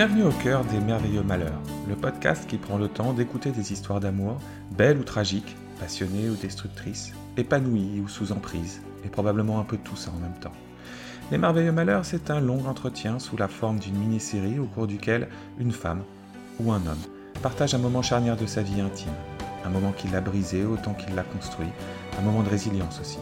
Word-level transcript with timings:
Bienvenue 0.00 0.24
au 0.24 0.32
cœur 0.32 0.64
des 0.64 0.80
merveilleux 0.80 1.22
malheurs, 1.22 1.60
le 1.86 1.94
podcast 1.94 2.48
qui 2.48 2.56
prend 2.56 2.78
le 2.78 2.88
temps 2.88 3.12
d'écouter 3.12 3.50
des 3.50 3.70
histoires 3.70 4.00
d'amour, 4.00 4.38
belles 4.70 4.96
ou 4.96 5.04
tragiques, 5.04 5.58
passionnées 5.78 6.30
ou 6.30 6.36
destructrices, 6.36 7.12
épanouies 7.36 8.00
ou 8.02 8.08
sous 8.08 8.32
emprise, 8.32 8.80
et 9.04 9.10
probablement 9.10 9.60
un 9.60 9.64
peu 9.64 9.76
tout 9.76 9.96
ça 9.96 10.10
en 10.10 10.18
même 10.18 10.40
temps. 10.40 10.54
Les 11.30 11.36
merveilleux 11.36 11.72
malheurs, 11.72 12.06
c'est 12.06 12.30
un 12.30 12.40
long 12.40 12.64
entretien 12.66 13.18
sous 13.18 13.36
la 13.36 13.46
forme 13.46 13.78
d'une 13.78 13.98
mini-série 13.98 14.58
au 14.58 14.64
cours 14.64 14.86
duquel 14.86 15.28
une 15.58 15.70
femme 15.70 16.02
ou 16.60 16.72
un 16.72 16.80
homme 16.86 17.42
partage 17.42 17.74
un 17.74 17.78
moment 17.78 18.00
charnière 18.00 18.38
de 18.38 18.46
sa 18.46 18.62
vie 18.62 18.80
intime, 18.80 19.12
un 19.66 19.68
moment 19.68 19.92
qui 19.92 20.08
l'a 20.08 20.22
brisé 20.22 20.64
autant 20.64 20.94
qu'il 20.94 21.14
l'a 21.14 21.24
construit, 21.24 21.68
un 22.18 22.22
moment 22.22 22.42
de 22.42 22.48
résilience 22.48 23.00
aussi. 23.02 23.18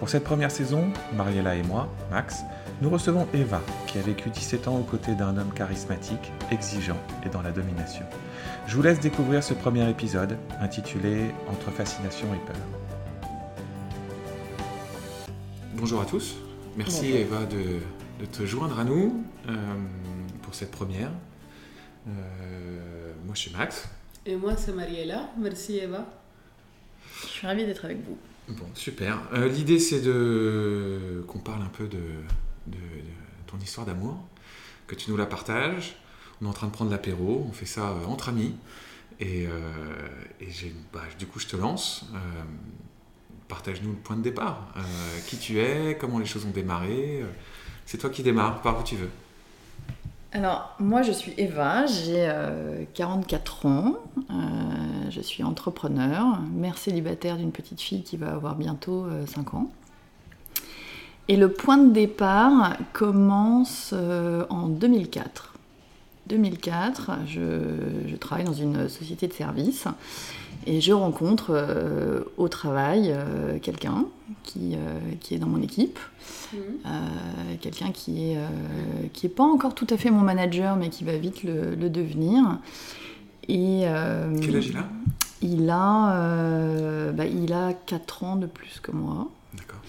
Pour 0.00 0.08
cette 0.08 0.24
première 0.24 0.50
saison, 0.50 0.86
Mariella 1.16 1.54
et 1.54 1.62
moi, 1.62 1.88
Max, 2.10 2.42
nous 2.80 2.88
recevons 2.88 3.28
Eva, 3.34 3.60
qui 3.86 3.98
a 3.98 4.02
vécu 4.02 4.30
17 4.30 4.68
ans 4.68 4.78
aux 4.78 4.84
côtés 4.84 5.14
d'un 5.14 5.36
homme 5.36 5.52
charismatique, 5.52 6.32
exigeant 6.50 6.96
et 7.24 7.28
dans 7.28 7.42
la 7.42 7.52
domination. 7.52 8.04
Je 8.66 8.74
vous 8.74 8.82
laisse 8.82 9.00
découvrir 9.00 9.44
ce 9.44 9.52
premier 9.52 9.88
épisode, 9.90 10.38
intitulé 10.60 11.30
Entre 11.48 11.70
fascination 11.70 12.26
et 12.32 12.38
peur. 12.46 12.56
Bonjour 15.74 16.00
à 16.00 16.06
tous, 16.06 16.36
merci 16.76 17.12
Bonjour. 17.12 17.18
Eva 17.18 17.46
de, 17.46 17.80
de 18.20 18.26
te 18.26 18.46
joindre 18.46 18.78
à 18.78 18.84
nous 18.84 19.24
euh, 19.48 19.52
pour 20.42 20.54
cette 20.54 20.70
première. 20.70 21.10
Euh, 22.08 23.12
moi 23.26 23.34
je 23.34 23.40
suis 23.40 23.52
Max. 23.52 23.88
Et 24.26 24.36
moi, 24.36 24.54
c'est 24.56 24.72
Mariella. 24.72 25.30
Merci, 25.38 25.78
Eva. 25.78 26.06
Je 27.22 27.26
suis 27.26 27.46
ravie 27.46 27.64
d'être 27.64 27.86
avec 27.86 27.98
vous. 28.06 28.18
Bon, 28.48 28.66
super. 28.74 29.18
Euh, 29.32 29.48
L'idée, 29.48 29.78
c'est 29.78 30.00
de 30.00 31.24
qu'on 31.26 31.38
parle 31.38 31.62
un 31.62 31.70
peu 31.70 31.86
de, 31.86 32.00
de- 32.66 32.76
ton 33.46 33.58
histoire 33.58 33.86
d'amour, 33.86 34.16
que 34.86 34.94
tu 34.94 35.10
nous 35.10 35.16
la 35.16 35.26
partages. 35.26 35.96
On 36.40 36.46
est 36.46 36.48
en 36.48 36.52
train 36.52 36.66
de 36.68 36.72
prendre 36.72 36.90
l'apéro, 36.90 37.44
on 37.48 37.52
fait 37.52 37.66
ça 37.66 37.88
euh, 37.90 38.06
entre 38.06 38.28
amis. 38.28 38.54
Et, 39.18 39.46
euh, 39.46 39.50
bah, 40.92 41.00
du 41.18 41.26
coup, 41.26 41.38
je 41.40 41.46
te 41.46 41.56
lance. 41.56 42.06
Euh, 42.14 42.18
Partage-nous 43.48 43.90
le 43.90 43.96
point 43.96 44.16
de 44.16 44.22
départ. 44.22 44.68
Qui 45.26 45.36
tu 45.36 45.58
es, 45.58 45.96
comment 45.98 46.20
les 46.20 46.24
choses 46.26 46.46
ont 46.46 46.50
démarré. 46.52 47.24
C'est 47.84 47.98
toi 47.98 48.08
qui 48.08 48.22
démarres, 48.22 48.62
par 48.62 48.78
où 48.78 48.84
tu 48.84 48.94
veux. 48.94 49.10
Alors, 50.30 50.76
moi, 50.78 51.02
je 51.02 51.10
suis 51.10 51.34
Eva, 51.36 51.84
j'ai 51.86 52.28
euh, 52.30 52.84
44 52.94 53.66
ans, 53.66 53.96
je 55.10 55.20
suis 55.20 55.42
entrepreneur, 55.42 56.40
mère 56.54 56.78
célibataire 56.78 57.36
d'une 57.36 57.50
petite 57.50 57.80
fille 57.80 58.04
qui 58.04 58.16
va 58.16 58.32
avoir 58.34 58.54
bientôt 58.54 59.04
euh, 59.06 59.26
5 59.26 59.54
ans. 59.54 59.72
Et 61.28 61.36
le 61.36 61.50
point 61.50 61.76
de 61.78 61.92
départ 61.92 62.76
commence 62.92 63.90
euh, 63.92 64.44
en 64.50 64.66
2004. 64.68 65.54
2004, 66.26 67.10
je, 67.26 67.40
je 68.08 68.16
travaille 68.16 68.44
dans 68.44 68.52
une 68.52 68.88
société 68.88 69.26
de 69.26 69.32
services 69.32 69.86
et 70.66 70.80
je 70.80 70.92
rencontre 70.92 71.50
euh, 71.50 72.20
au 72.36 72.48
travail 72.48 73.12
euh, 73.12 73.58
quelqu'un 73.60 74.04
qui, 74.44 74.74
euh, 74.74 74.98
qui 75.20 75.34
est 75.34 75.38
dans 75.38 75.48
mon 75.48 75.60
équipe. 75.62 75.98
Mhm. 76.52 76.58
Euh, 76.86 76.88
quelqu'un 77.60 77.90
qui 77.92 78.30
est 78.32 78.36
euh, 78.36 78.46
qui 79.12 79.26
est 79.26 79.30
pas 79.30 79.44
encore 79.44 79.74
tout 79.74 79.86
à 79.90 79.96
fait 79.96 80.10
mon 80.10 80.20
manager 80.20 80.76
mais 80.76 80.88
qui 80.88 81.04
va 81.04 81.16
vite 81.16 81.42
le, 81.42 81.74
le 81.74 81.88
devenir 81.90 82.58
et 83.48 83.82
euh, 83.84 84.32
Quel 84.40 84.56
âge 84.56 84.66
il 84.68 84.76
a? 84.76 84.84
il 85.42 85.70
a 85.70 86.14
euh, 86.16 87.12
bah, 87.12 87.26
il 87.26 87.52
a 87.52 87.72
4 87.72 88.24
ans 88.24 88.36
de 88.36 88.46
plus 88.46 88.78
que 88.80 88.92
moi 88.92 89.28
D'accord. 89.56 89.80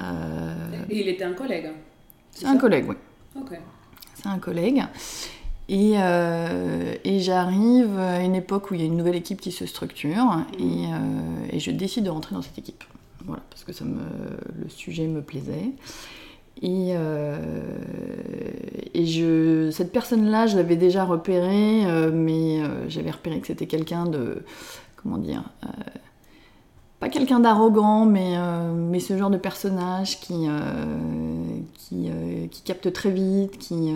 Euh, 0.00 0.54
Et 0.90 1.00
il 1.00 1.08
était 1.08 1.24
un 1.24 1.32
collègue. 1.34 1.70
c'est 2.32 2.46
un 2.46 2.56
collègue 2.58 2.86
oui 2.88 2.96
Ok. 3.40 3.58
c'est 4.14 4.26
un 4.28 4.38
collègue 4.38 4.82
et, 5.68 5.94
euh, 5.96 6.94
et 7.04 7.20
j'arrive 7.20 7.98
à 7.98 8.20
une 8.20 8.34
époque 8.34 8.70
où 8.70 8.74
il 8.74 8.80
y 8.80 8.84
a 8.84 8.86
une 8.86 8.96
nouvelle 8.96 9.14
équipe 9.16 9.40
qui 9.40 9.50
se 9.52 9.64
structure 9.66 10.44
et, 10.58 10.62
euh, 10.62 11.46
et 11.50 11.58
je 11.58 11.70
décide 11.70 12.04
de 12.04 12.10
rentrer 12.10 12.34
dans 12.34 12.42
cette 12.42 12.58
équipe. 12.58 12.84
Voilà, 13.24 13.42
parce 13.48 13.64
que 13.64 13.72
ça 13.72 13.84
me, 13.86 14.00
le 14.62 14.68
sujet 14.68 15.06
me 15.06 15.22
plaisait. 15.22 15.70
Et, 16.60 16.90
euh, 16.92 17.38
et 18.92 19.06
je, 19.06 19.70
cette 19.70 19.90
personne-là, 19.90 20.46
je 20.46 20.56
l'avais 20.58 20.76
déjà 20.76 21.04
repérée, 21.06 22.10
mais 22.12 22.60
j'avais 22.88 23.10
repéré 23.10 23.40
que 23.40 23.46
c'était 23.46 23.66
quelqu'un 23.66 24.04
de. 24.04 24.44
Comment 24.96 25.16
dire 25.18 25.44
Pas 27.04 27.10
quelqu'un 27.10 27.38
d'arrogant, 27.40 28.06
mais, 28.06 28.32
euh, 28.38 28.72
mais 28.74 28.98
ce 28.98 29.18
genre 29.18 29.28
de 29.28 29.36
personnage 29.36 30.20
qui, 30.20 30.46
euh, 30.48 30.58
qui, 31.74 32.08
euh, 32.08 32.46
qui 32.50 32.62
capte 32.62 32.90
très 32.94 33.10
vite, 33.10 33.58
qui, 33.58 33.94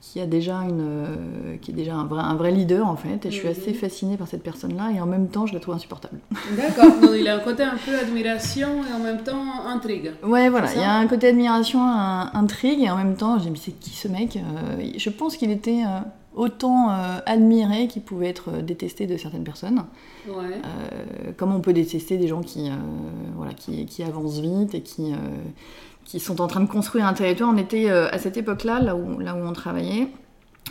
qui 0.00 0.20
a 0.20 0.26
déjà, 0.26 0.58
une, 0.58 1.58
qui 1.60 1.72
est 1.72 1.74
déjà 1.74 1.96
un, 1.96 2.04
vrai, 2.04 2.22
un 2.22 2.36
vrai 2.36 2.52
leader 2.52 2.86
en 2.86 2.94
fait. 2.94 3.26
Et 3.26 3.32
je 3.32 3.36
suis 3.36 3.46
Mhm. 3.48 3.50
assez 3.58 3.74
fascinée 3.74 4.16
par 4.16 4.28
cette 4.28 4.44
personne-là, 4.44 4.92
et 4.94 5.00
en 5.00 5.06
même 5.06 5.26
temps, 5.26 5.46
je 5.46 5.54
la 5.54 5.58
trouve 5.58 5.74
insupportable. 5.74 6.20
D'accord. 6.56 7.00
Donc, 7.02 7.10
il 7.18 7.26
a 7.26 7.34
un 7.34 7.40
côté 7.40 7.64
un 7.64 7.74
peu 7.84 7.98
admiration 7.98 8.68
et 8.88 8.94
en 8.94 9.00
même 9.02 9.24
temps 9.24 9.66
intrigue. 9.66 10.12
Ouais, 10.22 10.48
voilà, 10.50 10.72
il 10.72 10.80
y 10.80 10.84
a 10.84 10.94
un 10.94 11.08
côté 11.08 11.26
admiration, 11.30 11.82
un, 11.82 12.30
intrigue, 12.32 12.80
et 12.80 12.90
en 12.90 12.96
même 12.96 13.16
temps, 13.16 13.38
j'ai 13.38 13.46
dit, 13.46 13.50
mais 13.50 13.58
c'est 13.60 13.72
qui 13.72 13.90
ce 13.90 14.06
mec 14.06 14.38
Je 14.96 15.10
pense 15.10 15.36
qu'il 15.36 15.50
était 15.50 15.82
autant 16.34 16.90
euh, 16.90 17.18
admiré 17.26 17.88
qu'il 17.88 18.02
pouvait 18.02 18.28
être 18.28 18.50
euh, 18.50 18.62
détesté 18.62 19.06
de 19.06 19.16
certaines 19.16 19.44
personnes. 19.44 19.84
Ouais. 20.28 20.34
Euh, 20.64 21.32
comme 21.36 21.52
on 21.54 21.60
peut 21.60 21.72
détester 21.72 22.16
des 22.18 22.28
gens 22.28 22.40
qui, 22.42 22.68
euh, 22.68 22.74
voilà, 23.36 23.52
qui, 23.54 23.86
qui 23.86 24.02
avancent 24.02 24.38
vite 24.38 24.74
et 24.74 24.82
qui, 24.82 25.12
qui 26.04 26.20
sont 26.20 26.40
en 26.40 26.46
train 26.46 26.60
de 26.60 26.68
construire 26.68 27.06
un 27.06 27.14
territoire. 27.14 27.50
On 27.52 27.56
était 27.56 27.88
à 27.90 28.18
cette 28.18 28.36
époque-là, 28.36 28.80
là 28.80 28.94
où, 28.96 29.18
là 29.18 29.34
où 29.34 29.38
on 29.38 29.52
travaillait, 29.52 30.08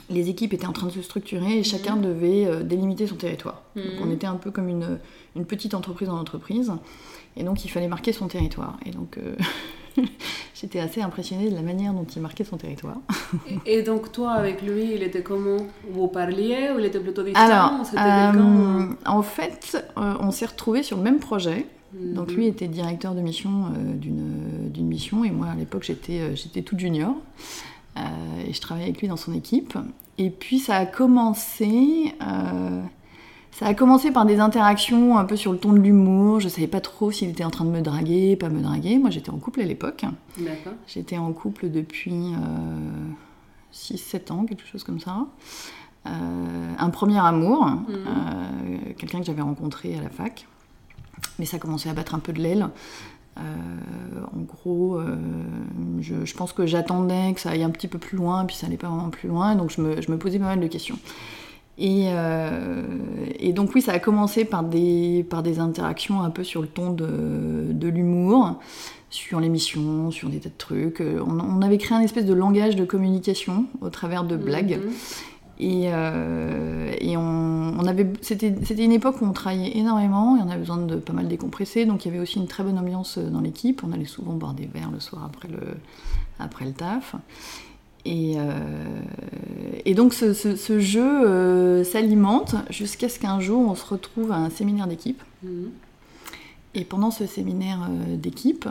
les 0.09 0.29
équipes 0.29 0.53
étaient 0.53 0.65
en 0.67 0.71
train 0.73 0.87
de 0.87 0.91
se 0.91 1.01
structurer 1.01 1.57
et 1.59 1.63
chacun 1.63 1.97
devait 1.97 2.63
délimiter 2.63 3.07
son 3.07 3.15
territoire. 3.15 3.61
Donc 3.75 3.85
Mhm. 3.85 4.07
on 4.07 4.11
était 4.11 4.27
un 4.27 4.35
peu 4.35 4.51
comme 4.51 4.69
une, 4.69 4.99
une 5.35 5.45
petite 5.45 5.73
entreprise 5.73 6.07
dans 6.07 6.15
l'entreprise. 6.15 6.71
Et 7.37 7.43
donc 7.43 7.63
il 7.65 7.69
fallait 7.69 7.87
marquer 7.87 8.11
son 8.13 8.27
territoire. 8.27 8.77
Et 8.85 8.91
donc 8.91 9.17
j'étais 10.55 10.79
assez 10.79 11.01
impressionnée 11.01 11.49
de 11.49 11.55
la 11.55 11.61
manière 11.61 11.93
dont 11.93 12.05
il 12.05 12.21
marquait 12.21 12.43
son 12.43 12.57
territoire. 12.57 12.97
Et, 13.65 13.81
donc, 13.81 14.11
toi, 14.11 14.31
avec 14.31 14.61
lui, 14.61 14.93
il 14.95 15.03
était 15.03 15.21
comment? 15.23 15.57
Vous 15.91 16.07
parliez 16.07 16.71
ou 16.75 16.79
il 16.79 16.85
était 16.85 16.99
plutôt 16.99 17.23
distant? 17.23 17.39
Alors, 17.39 17.73
euh, 17.97 18.85
en 19.05 19.21
fait, 19.21 19.77
euh, 19.97 20.13
on 20.19 20.31
s'est 20.31 20.45
retrouvés 20.45 20.83
sur 20.83 20.97
le 20.97 21.03
même 21.03 21.19
projet. 21.19 21.65
Mhm. 21.93 22.13
Donc 22.13 22.31
lui 22.31 22.47
était 22.47 22.67
directeur 22.67 23.15
de 23.15 23.21
mission 23.21 23.65
euh, 23.65 23.95
d'une 23.95 24.87
mission 24.87 25.23
et 25.23 25.31
moi 25.31 25.47
à 25.47 25.55
l'époque 25.55 25.83
j'étais 25.83 26.19
euh, 26.21 26.61
toute 26.61 26.79
junior 26.79 27.15
Euh, 27.97 28.01
et 28.47 28.53
je 28.53 28.61
travaillais 28.61 28.87
avec 28.87 29.01
lui 29.01 29.07
dans 29.09 29.17
son 29.17 29.33
équipe. 29.33 29.77
Et 30.17 30.29
puis 30.29 30.59
ça 30.59 30.75
a 30.75 30.85
commencé 30.85 32.13
ça 33.51 33.67
a 33.67 33.73
commencé 33.73 34.11
par 34.11 34.25
des 34.25 34.39
interactions 34.39 35.17
un 35.17 35.25
peu 35.25 35.35
sur 35.35 35.51
le 35.51 35.57
ton 35.57 35.73
de 35.73 35.79
l'humour. 35.79 36.39
Je 36.39 36.47
savais 36.47 36.67
pas 36.67 36.81
trop 36.81 37.11
s'il 37.11 37.29
était 37.29 37.43
en 37.43 37.49
train 37.49 37.65
de 37.65 37.71
me 37.71 37.81
draguer, 37.81 38.35
pas 38.35 38.49
me 38.49 38.61
draguer. 38.61 38.97
Moi 38.97 39.09
j'étais 39.09 39.31
en 39.31 39.37
couple 39.37 39.61
à 39.61 39.65
l'époque. 39.65 40.05
D'accord. 40.37 40.73
J'étais 40.87 41.17
en 41.17 41.31
couple 41.33 41.69
depuis 41.69 42.33
6-7 43.73 44.31
ans, 44.31 44.45
quelque 44.45 44.65
chose 44.65 44.83
comme 44.83 44.99
ça. 44.99 45.25
Euh, 46.05 46.73
un 46.77 46.89
premier 46.89 47.19
amour, 47.19 47.67
euh, 47.89 48.93
quelqu'un 48.97 49.19
que 49.19 49.25
j'avais 49.25 49.41
rencontré 49.41 49.97
à 49.97 50.01
la 50.01 50.09
fac. 50.09 50.47
Mais 51.37 51.45
ça 51.45 51.59
commençait 51.59 51.89
à 51.89 51.93
battre 51.93 52.15
un 52.15 52.19
peu 52.19 52.31
de 52.31 52.39
l'aile. 52.39 52.69
Euh, 53.37 53.41
en 54.35 54.41
gros, 54.41 54.95
euh, 54.97 55.15
je, 55.99 56.25
je 56.25 56.35
pense 56.35 56.51
que 56.53 56.65
j'attendais 56.65 57.33
que 57.33 57.39
ça 57.39 57.51
aille 57.51 57.63
un 57.63 57.69
petit 57.69 57.87
peu 57.87 57.97
plus 57.97 58.17
loin, 58.17 58.45
puis 58.45 58.55
ça 58.55 58.67
allait 58.67 58.77
pas 58.77 58.87
vraiment 58.87 59.09
plus 59.09 59.29
loin, 59.29 59.55
donc 59.55 59.71
je 59.71 59.81
me, 59.81 60.01
je 60.01 60.11
me 60.11 60.17
posais 60.17 60.39
pas 60.39 60.45
mal 60.45 60.59
de 60.59 60.67
questions. 60.67 60.97
Et, 61.79 62.07
euh, 62.09 62.83
et 63.39 63.53
donc 63.53 63.73
oui, 63.73 63.81
ça 63.81 63.93
a 63.93 63.99
commencé 63.99 64.43
par 64.43 64.63
des, 64.63 65.25
par 65.29 65.43
des 65.43 65.59
interactions 65.59 66.21
un 66.21 66.29
peu 66.29 66.43
sur 66.43 66.61
le 66.61 66.67
ton 66.67 66.91
de, 66.91 67.71
de 67.71 67.87
l'humour, 67.87 68.59
sur 69.09 69.39
l'émission, 69.39 70.11
sur 70.11 70.29
des 70.29 70.39
tas 70.39 70.49
de 70.49 70.57
trucs. 70.57 70.99
Euh, 70.99 71.23
On, 71.25 71.39
on 71.39 71.61
avait 71.61 71.77
créé 71.77 71.97
un 71.97 72.01
espèce 72.01 72.25
de 72.25 72.33
langage 72.33 72.75
de 72.75 72.83
communication 72.83 73.65
au 73.79 73.89
travers 73.89 74.25
de 74.25 74.35
blagues. 74.35 74.79
Mhm. 74.83 74.91
Et, 75.61 75.85
euh, 75.87 76.91
et 76.99 77.15
on, 77.15 77.21
on 77.79 77.85
avait, 77.85 78.07
c'était, 78.21 78.49
une 78.49 78.91
époque 78.91 79.21
où 79.21 79.25
on 79.25 79.33
travaillait 79.33 79.77
énormément 79.77 80.37
et 80.37 80.41
on 80.41 80.49
avait 80.49 80.59
besoin 80.59 80.77
de 80.77 80.97
pas 80.97 81.13
mal 81.13 81.29
décompresser. 81.29 81.85
Donc 81.85 82.03
il 82.03 82.09
y 82.09 82.11
avait 82.11 82.21
aussi 82.21 82.39
une 82.39 82.47
très 82.47 82.63
bonne 82.63 82.77
ambiance 82.77 83.17
dans 83.17 83.41
l'équipe. 83.41 83.83
On 83.87 83.93
allait 83.93 84.05
souvent 84.05 84.33
boire 84.33 84.53
des 84.53 84.65
verres 84.65 84.91
le 84.91 84.99
soir 84.99 85.23
après 85.25 85.47
le, 85.47 85.59
après 86.39 86.65
le 86.65 86.73
taf. 86.73 87.15
Et, 88.05 88.35
euh, 88.37 88.58
et 89.89 89.93
donc 89.95 90.13
ce, 90.13 90.33
ce- 90.33 90.55
ce 90.55 90.79
jeu 90.79 91.01
euh, 91.27 91.83
s'alimente 91.83 92.55
jusqu'à 92.69 93.09
ce 93.09 93.17
qu'un 93.19 93.39
jour 93.39 93.69
on 93.69 93.75
se 93.75 93.85
retrouve 93.85 94.31
à 94.31 94.35
un 94.35 94.49
séminaire 94.49 94.87
d'équipe. 94.87 95.21
Mhm. 95.43 95.71
Et 96.75 96.85
pendant 96.85 97.11
ce 97.11 97.25
séminaire 97.25 97.79
euh, 97.89 98.15
d'équipe, 98.15 98.67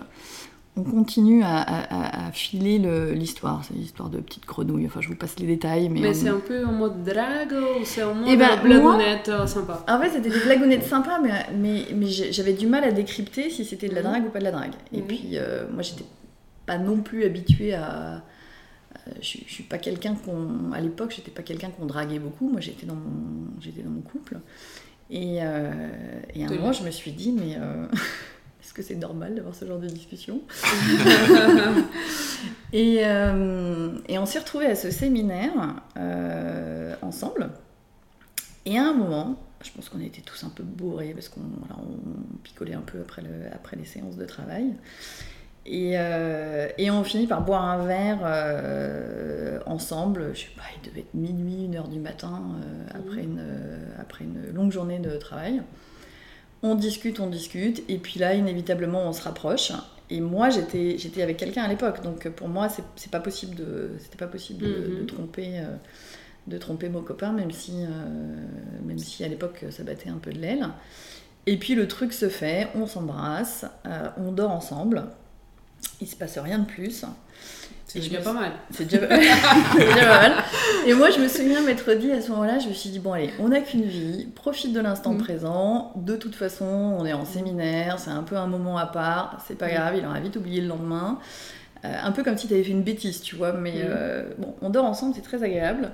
on 0.76 0.84
continue 0.84 1.42
à, 1.42 1.56
à- 1.56 2.26
à 2.28 2.30
filer 2.30 2.78
le- 2.78 3.10
l'histoire. 3.12 3.64
C'est 3.66 3.74
l'histoire 3.74 4.08
de 4.10 4.18
petites 4.18 4.46
grenouilles. 4.46 4.86
Enfin, 4.86 5.00
je 5.00 5.08
vous 5.08 5.16
passe 5.16 5.36
les 5.40 5.46
détails. 5.48 5.88
Mais, 5.88 6.00
Mais 6.02 6.10
on- 6.10 6.14
c'est 6.14 6.28
un 6.28 6.38
peu 6.38 6.64
en 6.64 6.70
mode 6.70 7.02
drague 7.02 7.52
ou 7.80 7.84
c'est 7.84 8.04
en 8.04 8.14
mode 8.14 8.28
Eh 8.30 8.36
ben, 8.36 8.60
blagounette 8.62 9.28
euh, 9.28 9.46
sympa? 9.48 9.84
En 9.88 9.98
fait, 10.00 10.10
c'était 10.10 10.30
des 10.30 10.38
blagounettes 10.38 10.84
sympas, 10.84 11.18
mais, 11.20 11.32
mais, 11.58 11.86
mais 11.96 12.06
j'ai- 12.06 12.30
j'avais 12.32 12.52
du 12.52 12.68
mal 12.68 12.84
à 12.84 12.92
décrypter 12.92 13.50
si 13.50 13.64
c'était 13.64 13.88
de 13.88 13.94
la 13.96 14.02
Mhm. 14.02 14.08
drague 14.08 14.26
ou 14.26 14.30
pas 14.30 14.38
de 14.38 14.44
la 14.44 14.52
drague. 14.52 14.74
Et 14.92 14.98
Mhm. 15.00 15.06
puis, 15.08 15.30
euh, 15.34 15.64
moi, 15.72 15.82
j'étais 15.82 16.04
pas 16.66 16.78
non 16.78 16.98
plus 17.00 17.24
habituée 17.24 17.74
à. 17.74 18.22
Je, 19.20 19.38
je 19.46 19.52
suis 19.52 19.64
pas 19.64 19.78
quelqu'un 19.78 20.14
qu'on. 20.14 20.72
À 20.72 20.80
l'époque, 20.80 21.12
j'étais 21.14 21.30
pas 21.30 21.42
quelqu'un 21.42 21.70
qu'on 21.70 21.86
draguait 21.86 22.18
beaucoup. 22.18 22.48
Moi, 22.48 22.60
j'étais 22.60 22.86
dans 22.86 22.94
mon, 22.94 23.50
j'étais 23.60 23.82
dans 23.82 23.90
mon 23.90 24.02
couple. 24.02 24.38
Et, 25.10 25.38
euh, 25.42 25.72
et 26.34 26.44
à 26.44 26.48
un 26.48 26.50
moment, 26.50 26.72
je 26.72 26.84
me 26.84 26.90
suis 26.90 27.12
dit, 27.12 27.32
mais 27.32 27.56
euh, 27.56 27.86
est-ce 28.62 28.74
que 28.74 28.82
c'est 28.82 28.96
normal 28.96 29.34
d'avoir 29.34 29.54
ce 29.54 29.64
genre 29.64 29.78
de 29.78 29.88
discussion? 29.88 30.42
Et, 32.72 33.00
euh, 33.04 33.98
et 34.08 34.18
on 34.18 34.26
s'est 34.26 34.38
retrouvés 34.38 34.66
à 34.66 34.74
ce 34.74 34.90
séminaire 34.90 35.76
euh, 35.96 36.94
ensemble. 37.02 37.50
Et 38.66 38.78
à 38.78 38.84
un 38.84 38.92
moment, 38.92 39.36
je 39.64 39.70
pense 39.70 39.88
qu'on 39.88 40.00
était 40.00 40.20
tous 40.20 40.44
un 40.44 40.50
peu 40.50 40.62
bourrés 40.62 41.12
parce 41.14 41.28
qu'on 41.28 41.40
voilà, 41.40 41.76
on 41.82 42.38
picolait 42.42 42.74
un 42.74 42.82
peu 42.82 43.00
après, 43.00 43.22
le, 43.22 43.52
après 43.52 43.76
les 43.76 43.86
séances 43.86 44.16
de 44.16 44.24
travail. 44.26 44.74
Et, 45.66 45.92
euh, 45.98 46.68
et 46.78 46.90
on 46.90 47.04
finit 47.04 47.26
par 47.26 47.42
boire 47.42 47.62
un 47.62 47.84
verre 47.84 48.20
euh, 48.22 49.58
ensemble. 49.66 50.30
Je 50.34 50.40
sais 50.40 50.46
pas, 50.56 50.62
il 50.82 50.88
devait 50.88 51.00
être 51.00 51.14
minuit, 51.14 51.64
une 51.66 51.76
heure 51.76 51.88
du 51.88 51.98
matin 51.98 52.42
euh, 52.62 52.98
après, 52.98 53.22
une, 53.22 53.42
après 54.00 54.24
une 54.24 54.54
longue 54.54 54.72
journée 54.72 54.98
de 54.98 55.16
travail. 55.18 55.62
On 56.62 56.74
discute, 56.74 57.20
on 57.20 57.28
discute, 57.28 57.82
et 57.88 57.98
puis 57.98 58.18
là, 58.18 58.34
inévitablement, 58.34 59.02
on 59.06 59.12
se 59.12 59.22
rapproche. 59.22 59.72
Et 60.10 60.20
moi, 60.20 60.48
j'étais 60.48 60.96
j'étais 60.98 61.22
avec 61.22 61.36
quelqu'un 61.36 61.62
à 61.64 61.68
l'époque, 61.68 62.02
donc 62.02 62.26
pour 62.30 62.48
moi, 62.48 62.68
c'est 62.70 62.82
c'est 62.96 63.10
pas 63.10 63.20
possible 63.20 63.54
de 63.54 63.90
c'était 63.98 64.16
pas 64.16 64.26
possible 64.26 64.62
de, 64.62 64.68
Mhm. 64.68 65.00
de 65.00 65.04
tromper 65.04 65.62
de 66.46 66.56
tromper 66.58 66.88
mon 66.88 67.02
copain, 67.02 67.32
même 67.32 67.50
si 67.50 67.74
même 68.86 68.98
si 68.98 69.22
à 69.22 69.28
l'époque 69.28 69.66
ça 69.70 69.82
battait 69.84 70.08
un 70.08 70.16
peu 70.16 70.32
de 70.32 70.38
l'aile. 70.38 70.66
Et 71.46 71.58
puis 71.58 71.74
le 71.74 71.86
truc 71.86 72.12
se 72.14 72.28
fait, 72.30 72.68
on 72.74 72.86
s'embrasse, 72.86 73.66
on 74.16 74.32
dort 74.32 74.50
ensemble. 74.50 75.04
Il 76.00 76.06
se 76.06 76.16
passe 76.16 76.38
rien 76.38 76.58
de 76.60 76.66
plus. 76.66 77.04
C'est 77.86 78.00
déjà 78.00 78.18
me 78.18 78.24
pas 78.24 78.32
mal. 78.34 78.52
C'est 78.70 78.84
déjà... 78.84 79.08
c'est 79.72 79.78
déjà 79.86 80.04
pas 80.06 80.28
mal. 80.28 80.32
Et 80.86 80.92
moi, 80.94 81.10
je 81.10 81.18
me 81.20 81.28
souviens 81.28 81.62
m'être 81.62 81.92
dit 81.94 82.12
à 82.12 82.20
ce 82.20 82.30
moment-là, 82.30 82.58
je 82.58 82.68
me 82.68 82.74
suis 82.74 82.90
dit, 82.90 82.98
bon, 82.98 83.12
allez, 83.14 83.30
on 83.38 83.48
n'a 83.48 83.60
qu'une 83.60 83.84
vie, 83.84 84.26
profite 84.34 84.72
de 84.74 84.80
l'instant 84.80 85.12
Mm. 85.14 85.18
présent. 85.18 85.92
De 85.96 86.14
toute 86.16 86.34
façon, 86.34 86.66
on 86.66 87.06
est 87.06 87.14
en 87.14 87.24
séminaire, 87.24 87.98
c'est 87.98 88.10
un 88.10 88.22
peu 88.22 88.36
un 88.36 88.46
moment 88.46 88.76
à 88.76 88.86
part, 88.86 89.42
c'est 89.48 89.56
pas 89.56 89.68
Mm. 89.68 89.72
grave, 89.74 89.94
il 89.98 90.04
aura 90.06 90.20
vite 90.20 90.36
oublié 90.36 90.60
le 90.60 90.68
lendemain. 90.68 91.18
Euh, 91.84 91.94
un 92.02 92.12
peu 92.12 92.22
comme 92.24 92.36
si 92.36 92.46
tu 92.48 92.54
avais 92.54 92.64
fait 92.64 92.72
une 92.72 92.82
bêtise, 92.82 93.22
tu 93.22 93.36
vois, 93.36 93.52
mais 93.52 93.72
Mm. 93.72 93.86
euh, 93.88 94.22
bon, 94.36 94.54
on 94.60 94.68
dort 94.70 94.84
ensemble, 94.84 95.14
c'est 95.14 95.22
très 95.22 95.42
agréable. 95.42 95.92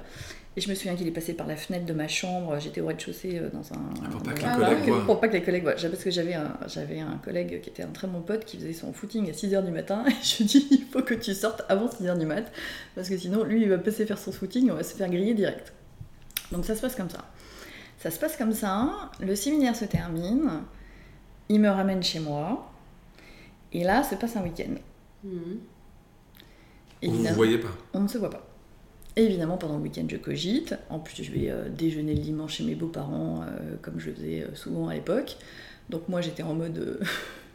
Et 0.56 0.60
je 0.60 0.70
me 0.70 0.74
souviens 0.76 0.94
qu'il 0.94 1.06
est 1.08 1.12
passé 1.12 1.34
par 1.34 1.48
la 1.48 1.56
fenêtre 1.56 1.84
de 1.84 1.92
ma 1.92 2.06
chambre, 2.06 2.56
j'étais 2.60 2.80
au 2.80 2.86
rez-de-chaussée 2.86 3.38
euh, 3.40 3.50
dans 3.50 3.72
un. 3.72 4.08
Pour 4.10 4.22
pas 4.22 4.32
que 4.34 4.38
les 4.40 4.44
un- 4.46 4.54
collègues 4.56 4.84
voient. 4.88 5.04
Pour 5.04 5.20
pas 5.20 5.26
que 5.28 5.32
les 5.32 5.42
collègues 5.42 5.62
voient. 5.64 5.72
Parce 5.74 6.04
que 6.04 6.10
j'avais 6.12 6.34
un, 6.34 6.56
j'avais 6.68 7.00
un 7.00 7.16
collègue 7.24 7.60
qui 7.60 7.70
était 7.70 7.82
un 7.82 7.88
très 7.88 8.06
bon 8.06 8.20
pote 8.20 8.44
qui 8.44 8.58
faisait 8.58 8.72
son 8.72 8.92
footing 8.92 9.28
à 9.28 9.32
6h 9.32 9.64
du 9.64 9.72
matin. 9.72 10.04
Et 10.08 10.12
je 10.22 10.38
lui 10.38 10.44
dis, 10.44 10.68
il 10.70 10.84
faut 10.84 11.02
que 11.02 11.14
tu 11.14 11.34
sortes 11.34 11.62
avant 11.68 11.86
6h 11.88 12.16
du 12.18 12.26
mat. 12.26 12.44
Parce 12.94 13.08
que 13.08 13.18
sinon, 13.18 13.42
lui, 13.42 13.62
il 13.62 13.68
va 13.68 13.78
passer 13.78 14.06
faire 14.06 14.18
son 14.18 14.30
footing, 14.30 14.70
on 14.70 14.74
va 14.74 14.84
se 14.84 14.94
faire 14.94 15.08
griller 15.10 15.34
direct. 15.34 15.72
Donc 16.52 16.64
ça 16.64 16.76
se 16.76 16.80
passe 16.82 16.94
comme 16.94 17.10
ça. 17.10 17.24
Ça 17.98 18.10
se 18.12 18.20
passe 18.20 18.36
comme 18.36 18.52
ça, 18.52 19.10
le 19.18 19.34
séminaire 19.34 19.74
se 19.74 19.86
termine, 19.86 20.48
il 21.48 21.58
me 21.60 21.68
ramène 21.70 22.02
chez 22.02 22.20
moi. 22.20 22.70
Et 23.72 23.82
là, 23.82 24.04
se 24.04 24.14
passe 24.14 24.36
un 24.36 24.42
week-end. 24.42 24.74
Mhm. 25.24 25.32
Vous 25.32 25.50
vous 27.10 27.14
Évidemment, 27.14 27.36
voyez 27.36 27.58
pas. 27.58 27.68
on 27.92 28.00
ne 28.00 28.08
se 28.08 28.18
voit 28.18 28.30
pas. 28.30 28.46
Évidemment, 29.16 29.56
pendant 29.56 29.76
le 29.76 29.82
week-end, 29.82 30.06
je 30.08 30.16
cogite. 30.16 30.74
En 30.90 30.98
plus, 30.98 31.22
je 31.22 31.30
vais 31.30 31.50
euh, 31.50 31.68
déjeuner 31.68 32.14
le 32.14 32.20
dimanche 32.20 32.54
chez 32.56 32.64
mes 32.64 32.74
beaux-parents, 32.74 33.42
euh, 33.42 33.76
comme 33.80 34.00
je 34.00 34.10
faisais 34.10 34.42
euh, 34.42 34.54
souvent 34.54 34.88
à 34.88 34.94
l'époque. 34.94 35.36
Donc 35.88 36.08
moi, 36.08 36.20
j'étais 36.20 36.42
en 36.42 36.54
mode 36.54 36.98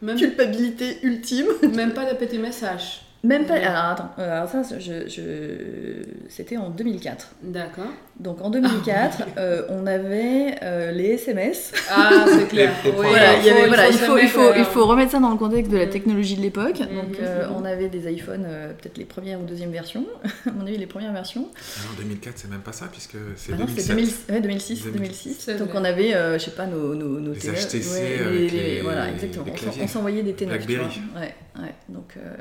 Même, 0.00 0.16
culpabilité 0.18 0.96
ultime. 1.02 1.46
même 1.74 1.92
pas 1.92 2.06
petits 2.14 2.38
messages. 2.38 3.02
Même 3.22 3.44
pas. 3.44 3.52
Ouais. 3.54 3.64
Alors 3.64 3.84
attends, 3.84 4.10
euh, 4.18 4.36
alors 4.38 4.48
ça, 4.48 4.62
je, 4.78 5.06
je- 5.06 6.02
c'était 6.30 6.56
en 6.56 6.70
2004. 6.70 7.28
D'accord. 7.42 7.84
Donc 8.18 8.40
en 8.40 8.48
2004, 8.50 9.18
euh, 9.36 9.62
on 9.68 9.86
avait 9.86 10.54
euh, 10.62 10.90
les 10.92 11.10
SMS. 11.10 11.72
Ah, 11.90 12.24
c'est 12.26 12.48
clair. 12.48 12.70
Les- 12.82 12.90
les 12.92 12.96
Oui, 12.96 13.06
voilà, 13.08 13.36
il 13.38 13.44
y 13.44 13.50
avait, 13.50 13.66
voilà, 13.66 13.88
il 13.88 13.94
faut, 13.94 14.16
s'aimer, 14.16 14.22
il 14.22 14.28
faut, 14.28 14.40
quoi. 14.46 14.54
il 14.56 14.64
faut 14.64 14.86
remettre 14.86 15.12
ça 15.12 15.18
dans 15.20 15.30
le 15.30 15.36
contexte 15.36 15.70
de 15.70 15.76
la 15.76 15.86
Mm. 15.86 15.90
technologie 15.90 16.36
de 16.36 16.40
l'époque. 16.40 16.78
Donc 16.78 16.88
Mhm, 17.10 17.16
euh, 17.20 17.46
mhm. 17.48 17.54
on 17.56 17.64
avait 17.66 17.88
des 17.88 18.10
iPhones, 18.10 18.44
euh, 18.46 18.72
peut-être 18.72 18.96
les 18.96 19.04
premières 19.04 19.38
ou 19.38 19.44
deuxième 19.44 19.70
versions. 19.70 20.06
à 20.46 20.50
mon 20.52 20.62
avis, 20.66 20.78
les 20.78 20.86
premières 20.86 21.12
versions. 21.12 21.48
Ah 21.54 21.80
non, 21.90 22.02
2004, 22.02 22.38
c'est 22.38 22.50
même 22.50 22.60
pas 22.60 22.72
ça, 22.72 22.86
puisque 22.90 23.16
c'est 23.36 23.52
Ah 23.52 23.56
non, 23.58 23.66
2007. 23.66 23.80
c'était 23.82 23.94
2000 23.96 24.14
ouais, 24.30 24.40
2006, 24.40 24.84
2006. 24.84 24.92
2006. 24.92 25.36
C'est 25.40 25.58
Donc 25.58 25.68
on 25.74 25.84
avait, 25.84 26.14
euh, 26.14 26.38
je 26.38 26.44
sais 26.46 26.50
pas, 26.52 26.64
nos, 26.66 26.94
nos, 26.94 27.20
nos 27.20 27.32
Les 27.34 27.38
télé- 27.38 27.52
HTC 27.58 27.90
ouais, 27.92 28.26
avec 28.26 28.52
les- 28.52 28.74
les- 28.76 28.80
voilà, 28.80 29.10
exactement. 29.10 29.44
les 29.44 29.52
On. 29.80 29.84
On 29.84 29.88
s'envoyait 29.88 30.22
des 30.22 30.32
ténèbres. 30.32 30.64
Ouais, 30.66 31.34
ouais. 31.60 31.74
Donc, 31.90 32.14
euh, 32.16 32.36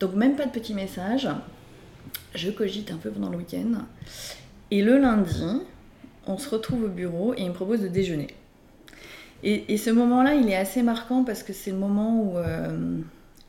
donc 0.00 0.14
même 0.14 0.36
pas 0.36 0.46
de 0.46 0.50
petits 0.50 0.74
messages. 0.74 1.28
Je 2.34 2.50
cogite 2.50 2.90
un 2.90 2.96
peu 2.96 3.10
pendant 3.10 3.28
le 3.28 3.36
week-end. 3.36 3.84
Et 4.70 4.82
le 4.82 4.98
lundi, 4.98 5.62
on 6.26 6.38
se 6.38 6.48
retrouve 6.48 6.84
au 6.84 6.88
bureau 6.88 7.34
et 7.34 7.42
il 7.42 7.48
me 7.48 7.54
propose 7.54 7.80
de 7.80 7.88
déjeuner. 7.88 8.28
Et, 9.42 9.72
et 9.72 9.76
ce 9.76 9.90
moment-là, 9.90 10.34
il 10.34 10.48
est 10.48 10.56
assez 10.56 10.82
marquant 10.82 11.24
parce 11.24 11.42
que 11.42 11.52
c'est 11.52 11.70
le 11.70 11.78
moment 11.78 12.22
où 12.22 12.38
euh, 12.38 12.98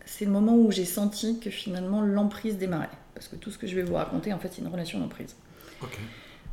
c'est 0.06 0.25
le 0.25 0.31
moment 0.31 0.56
où 0.56 0.71
j'ai 0.71 0.86
senti 0.86 1.39
que 1.39 1.50
finalement 1.50 2.01
l'emprise 2.01 2.57
démarrait. 2.57 2.89
Parce 3.13 3.27
que 3.27 3.36
tout 3.36 3.51
ce 3.51 3.57
que 3.57 3.68
je 3.68 3.75
vais 3.75 3.83
vous 3.83 3.95
raconter, 3.95 4.33
en 4.33 4.39
fait, 4.39 4.50
c'est 4.51 4.62
une 4.62 4.68
relation 4.68 5.00
d'emprise. 5.00 5.36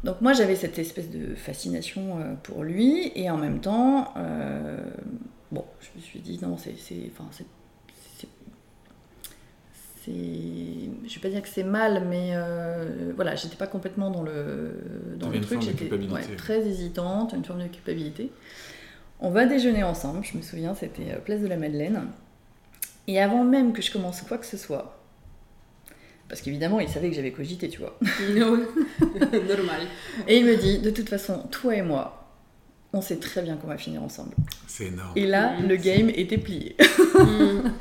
Donc 0.04 0.20
moi 0.20 0.32
j'avais 0.32 0.54
cette 0.54 0.78
espèce 0.78 1.10
de 1.10 1.34
fascination 1.34 2.20
euh, 2.20 2.34
pour 2.42 2.62
lui 2.62 3.10
et 3.16 3.30
en 3.30 3.36
même 3.36 3.60
temps, 3.60 4.14
euh, 4.16 4.78
bon, 5.50 5.64
je 5.80 5.88
me 5.96 6.00
suis 6.00 6.20
dit 6.20 6.38
non, 6.40 6.56
c'est, 6.56 6.78
c'est, 6.78 7.10
enfin 7.12 7.28
c'est, 7.32 7.44
c'est, 7.44 7.46
c'est- 10.12 11.08
je 11.08 11.14
vais 11.14 11.20
pas 11.20 11.28
dire 11.28 11.42
que 11.42 11.48
c'est 11.48 11.62
mal, 11.64 12.04
mais 12.08 12.30
euh, 12.34 13.12
voilà, 13.14 13.34
j'étais 13.34 13.56
pas 13.56 13.66
complètement 13.66 14.10
dans 14.10 14.22
le 14.22 14.72
dans 15.16 15.28
le 15.30 15.40
truc, 15.40 15.58
j'étais 15.62 15.88
ouais, 16.14 16.22
très 16.36 16.66
hésitante, 16.66 17.32
une 17.36 17.44
forme 17.44 17.62
de 17.62 17.68
culpabilité. 17.68 18.30
On 19.20 19.30
va 19.30 19.46
déjeuner 19.46 19.82
ensemble, 19.82 20.24
je 20.24 20.36
me 20.36 20.42
souviens, 20.42 20.74
c'était 20.74 21.12
euh, 21.12 21.18
place 21.18 21.40
de 21.40 21.46
la 21.46 21.56
Madeleine. 21.56 22.02
Et 23.06 23.20
avant 23.20 23.42
même 23.44 23.72
que 23.72 23.82
je 23.82 23.90
commence 23.90 24.20
quoi 24.22 24.38
que 24.38 24.46
ce 24.46 24.56
soit, 24.56 25.00
parce 26.28 26.42
qu'évidemment 26.42 26.78
il 26.78 26.88
savait 26.88 27.08
que 27.08 27.16
j'avais 27.16 27.32
cogité, 27.32 27.68
tu 27.68 27.80
vois. 27.80 27.98
Normal. 28.30 29.80
Et 30.28 30.38
il 30.38 30.44
me 30.44 30.56
dit, 30.56 30.78
de 30.78 30.90
toute 30.90 31.08
façon, 31.08 31.38
toi 31.50 31.74
et 31.74 31.82
moi, 31.82 32.28
on 32.92 33.00
sait 33.00 33.16
très 33.16 33.42
bien 33.42 33.56
qu'on 33.56 33.66
va 33.68 33.78
finir 33.78 34.02
ensemble. 34.02 34.34
C'est 34.66 34.86
énorme. 34.86 35.12
Et 35.16 35.26
là, 35.26 35.58
le 35.60 35.76
game 35.76 36.10
était 36.10 36.38
plié. 36.38 36.76
Mhm. 37.18 37.72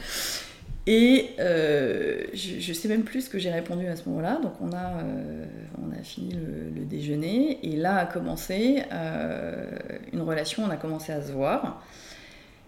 Et 0.90 1.32
euh, 1.40 2.24
je, 2.34 2.60
je 2.60 2.74
sais 2.74 2.88
même 2.88 3.04
plus 3.04 3.26
ce 3.26 3.30
que 3.30 3.38
j'ai 3.38 3.52
répondu 3.52 3.86
à 3.88 3.98
ce 3.98 4.08
moment-là. 4.08 4.40
Donc 4.42 4.54
on 4.62 4.72
a, 4.72 5.04
euh, 5.04 5.46
on 5.86 5.92
a 5.92 6.02
fini 6.02 6.32
le, 6.34 6.70
le 6.74 6.86
déjeuner 6.86 7.60
et 7.62 7.76
là 7.76 7.98
a 7.98 8.06
commencé 8.06 8.84
euh, 8.94 9.66
une 10.14 10.22
relation, 10.22 10.64
on 10.64 10.70
a 10.70 10.78
commencé 10.78 11.12
à 11.12 11.22
se 11.22 11.34
voir. 11.34 11.84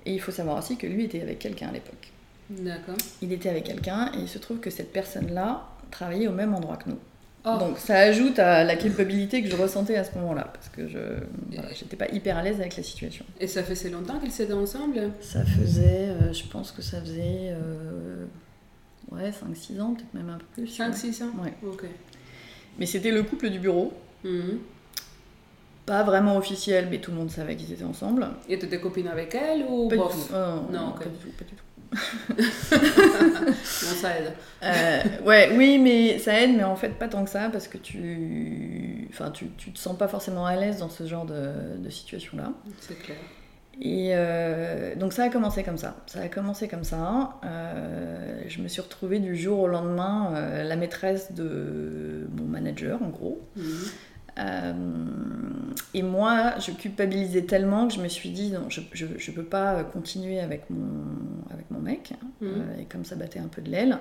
Et 0.05 0.13
il 0.13 0.19
faut 0.19 0.31
savoir 0.31 0.57
aussi 0.57 0.75
que 0.75 0.85
lui 0.85 1.05
était 1.05 1.21
avec 1.21 1.39
quelqu'un 1.39 1.69
à 1.69 1.71
l'époque. 1.71 2.11
D'accord. 2.49 2.97
Il 3.21 3.31
était 3.31 3.49
avec 3.49 3.63
quelqu'un 3.63 4.11
et 4.13 4.19
il 4.19 4.27
se 4.27 4.37
trouve 4.37 4.59
que 4.59 4.69
cette 4.69 4.91
personne-là 4.91 5.63
travaillait 5.89 6.27
au 6.27 6.33
même 6.33 6.53
endroit 6.53 6.75
que 6.75 6.89
nous. 6.89 6.99
Oh, 7.45 7.57
Donc 7.57 7.77
ça 7.77 7.97
ajoute 7.99 8.37
à 8.37 8.63
la 8.65 8.75
culpabilité 8.75 9.41
que 9.41 9.49
je 9.49 9.55
ressentais 9.55 9.95
à 9.95 10.03
ce 10.03 10.13
moment-là, 10.17 10.49
parce 10.53 10.67
que 10.69 10.87
je 10.89 10.99
voilà, 11.53 11.73
j'étais 11.73 11.95
pas 11.95 12.09
hyper 12.09 12.37
à 12.37 12.43
l'aise 12.43 12.59
avec 12.59 12.75
la 12.75 12.83
situation. 12.83 13.23
et 13.39 13.47
ça 13.47 13.63
fait 13.63 13.75
si 13.75 13.89
longtemps 13.89 14.19
qu'ils 14.19 14.41
étaient 14.41 14.51
ensemble? 14.53 15.11
Ça 15.21 15.45
faisait, 15.45 16.09
euh, 16.09 16.33
je 16.33 16.43
pense 16.47 16.71
que 16.73 16.81
ça 16.81 16.99
faisait 16.99 17.53
euh, 17.53 18.25
ouais, 19.11 19.31
5-6 19.31 19.79
ans, 19.81 19.93
peut-être 19.93 20.13
même 20.13 20.29
un 20.29 20.37
peu 20.37 20.45
plus. 20.53 20.67
5-6 20.79 21.23
ans? 21.23 21.31
Ouais. 21.41 21.53
Ok. 21.65 21.85
Mais 22.77 22.85
c'était 22.85 23.11
le 23.11 23.23
couple 23.23 23.49
du 23.49 23.59
bureau, 23.59 23.93
Mhm. 24.25 24.59
pas 25.85 26.03
vraiment 26.03 26.35
officiel, 26.37 26.87
mais 26.91 26.99
tout 26.99 27.11
le 27.11 27.17
monde 27.17 27.31
savait 27.31 27.55
qu'ils 27.55 27.71
étaient 27.71 27.83
ensemble. 27.85 28.27
Et 28.49 28.59
tu 28.59 28.65
étais 28.65 28.79
copine 28.81 29.07
avec 29.07 29.33
elle 29.33 29.63
ou 29.67 29.87
Pas 29.87 29.95
du 29.95 30.01
tout. 30.01 30.33
Euh, 30.33 30.55
Non, 30.71 30.91
pas 30.91 31.05
du 31.05 31.15
tout, 31.17 31.29
pas 31.37 31.45
du 31.45 31.51
tout. 31.55 31.63
Bon, 31.91 33.53
ça 34.01 34.17
aide. 34.17 34.33
Euh, 34.63 35.01
ouais, 35.25 35.51
oui, 35.55 35.79
mais 35.79 36.19
ça 36.19 36.39
aide, 36.39 36.55
mais 36.55 36.63
en 36.63 36.75
fait 36.75 36.89
pas 36.89 37.07
tant 37.07 37.23
que 37.23 37.29
ça, 37.29 37.49
parce 37.51 37.67
que 37.67 37.77
tu, 37.77 39.07
enfin, 39.09 39.31
tu, 39.31 39.47
tu 39.57 39.71
te 39.71 39.79
sens 39.79 39.97
pas 39.97 40.07
forcément 40.07 40.45
à 40.45 40.55
l'aise 40.55 40.79
dans 40.79 40.89
ce 40.89 41.05
genre 41.05 41.25
de, 41.25 41.77
de 41.77 41.89
situation-là. 41.89 42.51
C'est 42.79 42.99
clair. 42.99 43.17
Et 43.81 44.09
euh, 44.11 44.93
donc 44.95 45.13
ça 45.13 45.23
a 45.23 45.29
commencé 45.29 45.63
comme 45.63 45.77
ça. 45.77 45.95
Ça 46.05 46.19
a 46.19 46.27
commencé 46.27 46.67
comme 46.67 46.83
ça. 46.83 47.39
Euh, 47.45 48.41
je 48.47 48.61
me 48.61 48.67
suis 48.67 48.81
retrouvée 48.81 49.19
du 49.19 49.37
jour 49.37 49.59
au 49.59 49.67
lendemain 49.67 50.63
la 50.63 50.75
maîtresse 50.75 51.31
de 51.31 52.27
mon 52.35 52.43
manager, 52.43 53.01
en 53.01 53.09
gros. 53.09 53.41
Mhm. 53.55 53.63
Euh, 54.39 54.73
et 55.93 56.01
moi, 56.03 56.53
je 56.59 56.71
culpabilisais 56.71 57.43
tellement 57.43 57.87
que 57.87 57.93
je 57.93 58.01
me 58.01 58.07
suis 58.07 58.29
dit, 58.29 58.51
non, 58.51 58.69
je, 58.69 58.81
je 58.93 59.31
peux 59.31 59.43
pas 59.43 59.83
continuer 59.83 60.39
avec 60.39 60.69
mon, 60.69 61.03
avec 61.51 61.69
mon 61.71 61.79
mec. 61.79 62.13
hein. 62.13 62.27
Mhm. 62.41 62.49
Euh, 62.49 62.81
et 62.81 62.85
comme 62.85 63.03
ça 63.05 63.15
battait 63.15 63.39
un 63.39 63.47
peu 63.47 63.61
de 63.61 63.69
l'aile, 63.69 63.97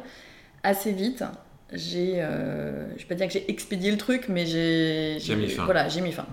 assez 0.62 0.92
vite, 0.92 1.25
j'ai, 1.73 2.14
euh, 2.23 2.87
je 2.97 3.02
vais 3.02 3.09
pas 3.09 3.14
dire 3.14 3.26
que 3.26 3.33
j'ai 3.33 3.50
expédié 3.50 3.90
le 3.90 3.97
truc, 3.99 4.26
mais 4.28 4.47
j'ai, 4.47 5.18
J'ai 5.21 5.37
mis 5.37 5.49
fin. 5.49 5.64
Voilà, 5.64 5.88
j'ai 5.88 6.00
mis 6.00 6.12
fin. 6.12 6.26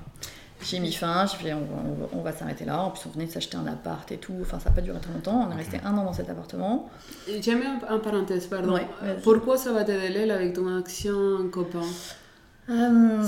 J'ai 0.64 0.80
mis 0.80 0.94
fin, 0.94 1.26
j'ai 1.28 1.38
fait 1.38 1.54
on, 1.54 1.60
va- 1.60 1.84
on 1.86 1.94
va- 1.94 2.10
on 2.14 2.22
va 2.22 2.32
s'arrêter 2.32 2.64
là. 2.66 2.82
En 2.82 2.90
plus, 2.92 3.02
on 3.06 3.10
venait 3.10 3.26
de 3.26 3.32
s'acheter 3.32 3.58
un 3.58 3.68
appart 3.68 4.10
et 4.12 4.18
tout. 4.18 4.34
Enfin, 4.42 4.58
ça 4.60 4.70
n'a 4.70 4.76
pas 4.76 4.82
duré 4.82 5.00
très 5.00 5.14
longtemps. 5.14 5.46
On 5.48 5.52
est 5.52 5.56
resté 5.56 5.80
un 5.84 5.96
an 5.98 6.04
dans 6.06 6.14
cet 6.14 6.30
appartement. 6.30 6.90
J'ai 7.28 7.56
mis 7.56 7.66
un, 7.66 7.80
un 7.88 8.00
parenthèse, 8.00 8.48
pardon. 8.48 8.74
Ouais. 8.74 8.88
Pourquoi 9.22 9.58
ça 9.58 9.74
va 9.74 9.84
délai 9.84 10.30
avec 10.32 10.54
ton 10.54 10.68
ancien 10.80 11.14
copain? 11.52 11.82
Euh, 12.70 13.24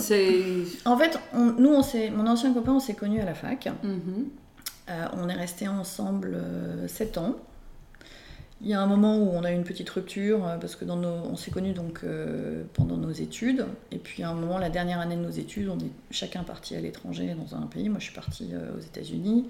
en 0.86 0.98
fait, 0.98 1.20
on- 1.34 1.52
nous, 1.54 1.70
on 1.74 1.84
mon 2.12 2.28
ancien 2.28 2.54
copain, 2.54 2.74
on 2.74 2.80
s'est 2.80 2.96
connus 2.96 3.22
à 3.22 3.26
la 3.26 3.34
fac. 3.36 3.70
Mhm. 3.84 4.26
Euh, 4.90 5.06
on 5.22 5.30
est 5.30 5.34
restés 5.34 5.68
ensemble 5.68 6.38
7 6.88 7.18
ans. 7.18 7.36
Il 8.62 8.68
y 8.68 8.74
a 8.74 8.82
un 8.82 8.88
moment 8.88 9.18
où 9.18 9.30
on 9.34 9.44
a 9.44 9.52
eu 9.52 9.56
une 9.56 9.64
petite 9.66 9.90
rupture 9.92 10.48
euh, 10.48 10.58
parce 10.58 10.76
que 10.76 10.84
dans 10.84 10.96
nos, 10.96 11.10
on 11.10 11.36
s'est 11.36 11.52
connus 11.52 11.74
donc 11.74 12.00
euh, 12.04 12.64
pendant 12.74 12.98
nos 12.98 13.12
études. 13.12 13.66
Et 13.92 14.00
puis 14.00 14.24
à 14.24 14.30
un 14.30 14.34
moment, 14.34 14.58
la 14.58 14.70
dernière 14.70 15.00
année 15.00 15.16
de 15.16 15.22
nos 15.22 15.30
études, 15.30 15.70
on 15.70 15.78
est 15.78 15.92
chacun 16.10 16.42
parti 16.44 16.76
à 16.76 16.82
l'étranger 16.82 17.36
dans 17.36 17.56
un 17.56 17.68
pays. 17.68 17.88
Moi, 17.90 18.00
je 18.00 18.06
suis 18.06 18.16
partie 18.16 18.50
euh, 18.54 18.76
aux 18.76 18.82
États-Unis. 18.82 19.46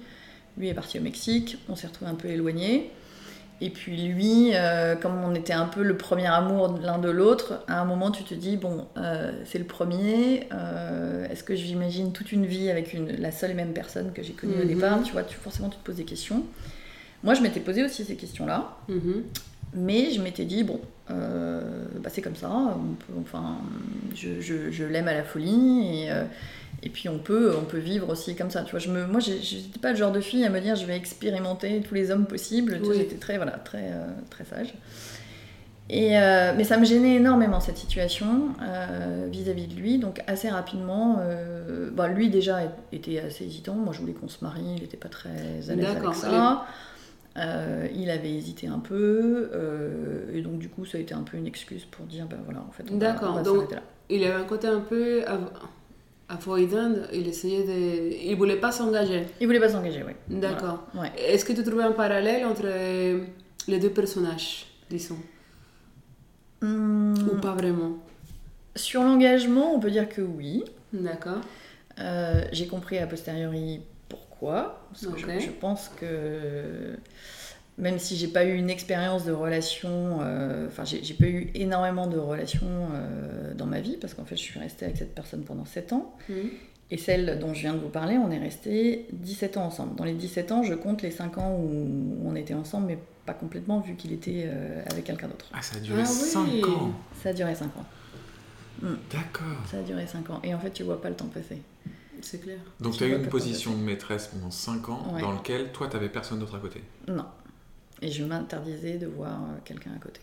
Lui 0.57 0.67
est 0.67 0.73
parti 0.73 0.99
au 0.99 1.01
Mexique. 1.01 1.57
On 1.69 1.75
s'est 1.77 1.87
retrouvés 1.87 2.11
un 2.11 2.15
peu 2.15 2.27
éloignés. 2.27 2.91
Et 3.59 3.71
puis 3.71 3.97
lui, 4.09 4.51
euh, 4.53 4.95
comme 4.95 5.15
on 5.23 5.33
était 5.33 5.53
un 5.53 5.65
peu 5.65 5.81
le 5.81 5.97
premier 5.97 6.27
amour 6.27 6.77
l'un 6.81 6.99
de 6.99 7.09
l'autre, 7.09 7.63
à 7.67 7.81
un 7.81 7.85
moment 7.85 8.11
tu 8.11 8.23
te 8.23 8.35
dis 8.35 8.55
bon, 8.55 8.85
euh, 8.97 9.31
c'est 9.45 9.57
le 9.57 9.65
premier. 9.65 10.47
euh, 10.53 11.27
Est-ce 11.27 11.43
que 11.43 11.55
j'imagine 11.55 12.11
toute 12.13 12.31
une 12.31 12.45
vie 12.45 12.69
avec 12.69 12.93
une, 12.93 13.11
la 13.17 13.31
seule 13.31 13.51
et 13.51 13.55
même 13.55 13.73
personne 13.73 14.11
que 14.13 14.21
j'ai 14.21 14.33
connue 14.33 14.53
au 14.53 14.59
Mhm. 14.61 14.67
départ 14.67 15.01
Tu 15.03 15.11
vois, 15.11 15.23
tu, 15.23 15.35
forcément 15.37 15.69
tu 15.69 15.77
te 15.77 15.83
poses 15.83 15.95
des 15.95 16.05
questions. 16.05 16.43
Moi, 17.23 17.33
je 17.33 17.41
m'étais 17.41 17.59
posé 17.59 17.83
aussi 17.83 18.05
ces 18.05 18.15
questions-là, 18.15 18.77
Mhm. 18.89 19.23
mais 19.73 20.11
je 20.11 20.21
m'étais 20.21 20.45
dit 20.45 20.63
bon, 20.63 20.79
bah, 21.09 22.09
c'est 22.09 22.21
comme 22.21 22.35
ça. 22.35 22.49
On 22.49 22.93
peut, 22.95 23.13
enfin, 23.21 23.57
je, 24.15 24.41
je- 24.41 24.71
je 24.71 24.83
l'aime 24.83 25.07
à 25.07 25.13
la 25.13 25.23
folie 25.23 26.03
et, 26.03 26.11
euh, 26.11 26.23
et 26.83 26.89
puis 26.89 27.09
on 27.09 27.17
peut, 27.19 27.53
on 27.59 27.63
peut 27.65 27.77
vivre 27.79 28.09
aussi 28.09 28.35
comme 28.35 28.51
ça. 28.51 28.63
Tu 28.63 28.71
vois, 28.71 28.79
je 28.79 28.89
me, 28.89 29.05
moi, 29.07 29.19
j'étais 29.19 29.79
pas 29.81 29.91
le 29.91 29.97
genre 29.97 30.11
de 30.11 30.21
fille 30.21 30.45
à 30.45 30.49
me 30.49 30.59
dire 30.59 30.75
je 30.75 30.85
vais 30.85 30.95
expérimenter 30.97 31.81
tous 31.81 31.95
les 31.95 32.11
hommes 32.11 32.25
possibles. 32.25 32.77
Oui. 32.89 32.97
J'étais 32.97 33.15
très, 33.15 33.37
voilà, 33.37 33.53
très, 33.53 33.91
euh, 33.93 34.07
très 34.29 34.43
sage. 34.45 34.73
Et, 35.89 36.17
euh, 36.19 36.51
mais 36.57 36.65
ça 36.65 36.77
me 36.77 36.83
gênait 36.83 37.15
énormément 37.15 37.61
cette 37.61 37.77
situation 37.77 38.49
euh, 38.61 39.27
vis-à-vis 39.31 39.67
de 39.67 39.75
lui. 39.75 39.99
Donc 39.99 40.21
assez 40.27 40.49
rapidement, 40.49 41.19
euh, 41.21 41.89
bah, 41.93 42.09
lui 42.09 42.29
déjà 42.29 42.59
était 42.91 43.19
assez 43.19 43.45
hésitant. 43.45 43.73
Moi 43.75 43.93
je 43.93 44.01
voulais 44.01 44.11
qu'on 44.11 44.27
se 44.27 44.43
marie, 44.43 44.63
il 44.75 44.81
n'était 44.81 44.97
pas 44.97 45.07
très 45.07 45.29
à 45.29 45.75
l'aise 45.75 45.85
avec 45.91 46.15
ça. 46.15 46.65
Euh, 47.37 47.87
il 47.95 48.09
avait 48.09 48.33
hésité 48.33 48.65
un 48.67 48.79
peu. 48.79 49.49
euh, 49.53 50.33
et 50.35 50.41
donc 50.41 50.57
du 50.59 50.69
coup 50.69 50.85
ça 50.85 50.97
a 50.97 51.01
été 51.01 51.13
un 51.13 51.21
peu 51.23 51.37
une 51.37 51.45
excuse 51.47 51.85
pour 51.85 52.05
dire 52.07 52.25
ben 52.25 52.39
voilà 52.45 52.61
en 52.67 52.71
fait 52.71 52.83
on 52.89 52.93
va, 52.97 52.99
D'accord, 53.13 53.31
on 53.33 53.35
va 53.35 53.43
donc- 53.43 53.71
là. 53.71 53.81
Il 54.09 54.23
avait 54.23 54.33
un 54.33 54.45
côté 54.45 54.67
un 54.67 54.79
peu 54.79 55.23
av- 55.27 55.51
avoidant. 56.29 56.93
Il 57.13 57.27
essayait 57.27 57.63
de. 57.65 58.15
Il 58.25 58.35
voulait 58.37 58.55
pas 58.55 58.71
s'engager. 58.71 59.25
Il 59.41 59.47
voulait 59.47 59.59
pas 59.59 59.69
s'engager, 59.69 60.01
oui. 60.07 60.13
D'accord. 60.29 60.87
Voilà. 60.93 61.11
Ouais. 61.13 61.19
Est-ce 61.21 61.43
que 61.45 61.53
tu 61.53 61.61
trouvais 61.63 61.83
un 61.83 61.91
parallèle 61.91 62.45
entre 62.45 62.67
les 63.67 63.79
deux 63.79 63.89
personnages, 63.89 64.65
disons? 64.89 65.17
Hum, 66.61 67.13
Ou 67.31 67.35
pas 67.39 67.53
vraiment? 67.53 67.97
Sur 68.75 69.03
l'engagement, 69.03 69.75
on 69.75 69.79
peut 69.79 69.91
dire 69.91 70.07
que 70.09 70.21
oui. 70.21 70.63
D'accord. 70.93 71.41
Euh, 71.99 72.41
j'ai 72.51 72.67
compris 72.67 72.97
a 72.99 73.07
posteriori 73.07 73.81
pourquoi. 74.39 74.87
Parce 74.91 75.07
que 75.07 75.19
je, 75.19 75.39
je 75.45 75.49
pense 75.51 75.89
que 75.99 76.97
même 77.77 77.99
si 77.99 78.15
j'ai 78.15 78.27
pas 78.27 78.43
eu 78.45 78.55
une 78.55 78.69
expérience 78.69 79.25
de 79.25 79.31
relation, 79.31 80.19
euh, 80.21 80.67
enfin 80.67 80.83
j'ai 80.83 81.03
j'ai 81.03 81.13
pas 81.13 81.27
eu 81.27 81.51
énormément 81.53 82.07
de 82.07 82.17
relations 82.17 82.65
euh, 82.93 83.53
dans 83.53 83.67
ma 83.67 83.81
vie 83.81 83.97
parce 83.97 84.13
qu'en 84.15 84.25
fait 84.25 84.35
je 84.35 84.41
suis 84.41 84.59
restée 84.59 84.85
avec 84.85 84.97
cette 84.97 85.13
personne 85.13 85.43
pendant 85.43 85.65
7 85.65 85.93
ans. 85.93 86.15
Mhm. 86.29 86.49
Et 86.89 86.97
celle 86.97 87.37
dont 87.39 87.53
je 87.53 87.59
viens 87.59 87.73
de 87.73 87.79
vous 87.79 87.89
parler, 87.89 88.17
on 88.17 88.31
est 88.31 88.37
restés 88.39 89.07
17 89.11 89.57
ans 89.57 89.65
ensemble. 89.65 89.95
Dans 89.95 90.05
les 90.05 90.13
17 90.13 90.53
ans, 90.53 90.63
je 90.63 90.73
compte 90.73 91.01
les 91.01 91.11
5 91.11 91.37
ans 91.37 91.51
où 91.59 92.21
on 92.25 92.33
était 92.33 92.53
ensemble, 92.53 92.87
mais 92.87 92.97
pas 93.25 93.33
complètement 93.33 93.81
vu 93.81 93.95
qu'il 93.95 94.13
était 94.13 94.45
euh, 94.45 94.81
avec 94.89 95.03
quelqu'un 95.03 95.27
d'autre. 95.27 95.47
Ah, 95.53 95.61
ça 95.61 95.75
a 95.75 95.79
duré 95.81 96.01
Ah 96.03 96.05
5 96.05 96.47
oui. 96.49 96.63
ans. 96.63 96.93
Ça 97.21 97.29
a 97.29 97.33
duré 97.33 97.53
5 97.53 97.65
ans. 97.75 97.85
D'accord. 98.81 99.47
Ça 99.69 99.79
a 99.79 99.81
duré 99.81 100.07
5 100.07 100.29
ans. 100.29 100.39
Et 100.45 100.53
en 100.53 100.59
fait, 100.59 100.71
tu 100.71 100.83
vois 100.83 101.01
pas 101.01 101.09
le 101.09 101.15
temps 101.15 101.25
passer. 101.25 101.57
C'est 102.29 102.39
clair. 102.39 102.59
Donc 102.79 102.93
Tu 102.93 102.97
tu 102.99 103.03
as 103.05 103.07
eu 103.07 103.15
une 103.15 103.27
position 103.27 103.71
de 103.71 103.81
maîtresse 103.81 104.27
pendant 104.27 104.51
5 104.51 104.89
ans 104.89 105.13
Ouais. 105.13 105.21
dans 105.21 105.31
lequel 105.31 105.71
toi, 105.71 105.87
tu 105.89 105.97
personne 106.09 106.39
d'autre 106.39 106.55
à 106.55 106.59
côté. 106.59 106.81
Non. 107.07 107.25
Et 108.01 108.11
je 108.11 108.23
m'interdisais 108.23 108.97
de 108.97 109.07
voir 109.07 109.31
euh, 109.33 109.57
quelqu'un 109.63 109.91
à 109.95 109.99
côté. 109.99 110.21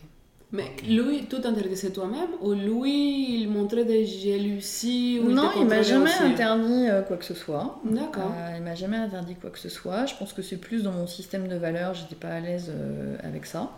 Mais 0.51 0.71
lui, 0.87 1.25
tout 1.25 1.41
interdisait 1.43 1.89
toi-même 1.89 2.29
ou 2.41 2.53
lui, 2.53 3.41
il 3.41 3.49
montrait 3.49 3.83
des 3.83 4.05
jalousies 4.05 5.19
ou 5.21 5.29
non, 5.31 5.49
il 5.57 5.65
m'a 5.65 5.81
jamais 5.81 6.05
aussi 6.09 6.23
interdit 6.23 6.87
euh, 6.87 7.01
quoi 7.01 7.17
que 7.17 7.25
ce 7.25 7.33
soit. 7.33 7.81
D'accord. 7.83 8.31
Euh, 8.37 8.53
il 8.57 8.63
m'a 8.63 8.75
jamais 8.75 8.97
interdit 8.97 9.35
quoi 9.35 9.49
que 9.49 9.59
ce 9.59 9.69
soit. 9.69 10.05
Je 10.05 10.15
pense 10.15 10.31
que 10.31 10.41
c'est 10.41 10.57
plus 10.57 10.83
dans 10.83 10.91
mon 10.91 11.07
système 11.07 11.47
de 11.47 11.55
valeurs, 11.55 11.93
j'étais 11.95 12.15
pas 12.15 12.29
à 12.29 12.39
l'aise 12.39 12.67
euh, 12.69 13.17
avec 13.23 13.45
ça. 13.45 13.71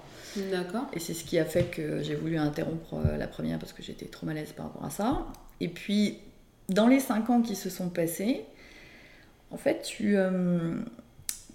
D'accord. 0.52 0.86
Et 0.94 1.00
c'est 1.00 1.14
ce 1.14 1.24
qui 1.24 1.40
a 1.40 1.46
fait 1.46 1.64
que 1.64 2.04
j'ai 2.04 2.14
voulu 2.16 2.38
interrompre 2.38 2.96
euh, 2.96 3.18
la 3.18 3.28
première 3.28 3.58
parce 3.58 3.74
que 3.74 3.82
j'étais 3.82 4.06
trop 4.06 4.26
mal 4.28 4.38
à 4.38 4.42
l'aise 4.42 4.52
par 4.52 4.68
rapport 4.68 4.84
à 4.86 4.90
ça. 4.92 5.26
Et 5.62 5.70
puis, 5.70 6.20
dans 6.70 6.88
les 6.88 7.00
cinq 7.00 7.30
ans 7.30 7.42
qui 7.42 7.56
se 7.56 7.70
sont 7.70 7.90
passés, 7.90 8.42
en 9.52 9.58
fait, 9.58 9.82
tu, 9.84 10.18
euh, 10.18 10.76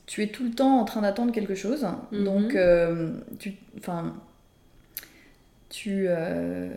tu 0.06 0.22
es 0.22 0.28
tout 0.28 0.44
le 0.44 0.50
temps 0.50 0.78
en 0.80 0.84
train 0.84 1.02
d'attendre 1.02 1.32
quelque 1.32 1.54
chose. 1.54 1.86
Mhm. 2.10 2.24
Donc, 2.24 2.54
euh, 2.54 3.12
tu, 3.38 3.54
enfin, 3.78 4.14
tu, 5.68 6.04
euh, 6.08 6.68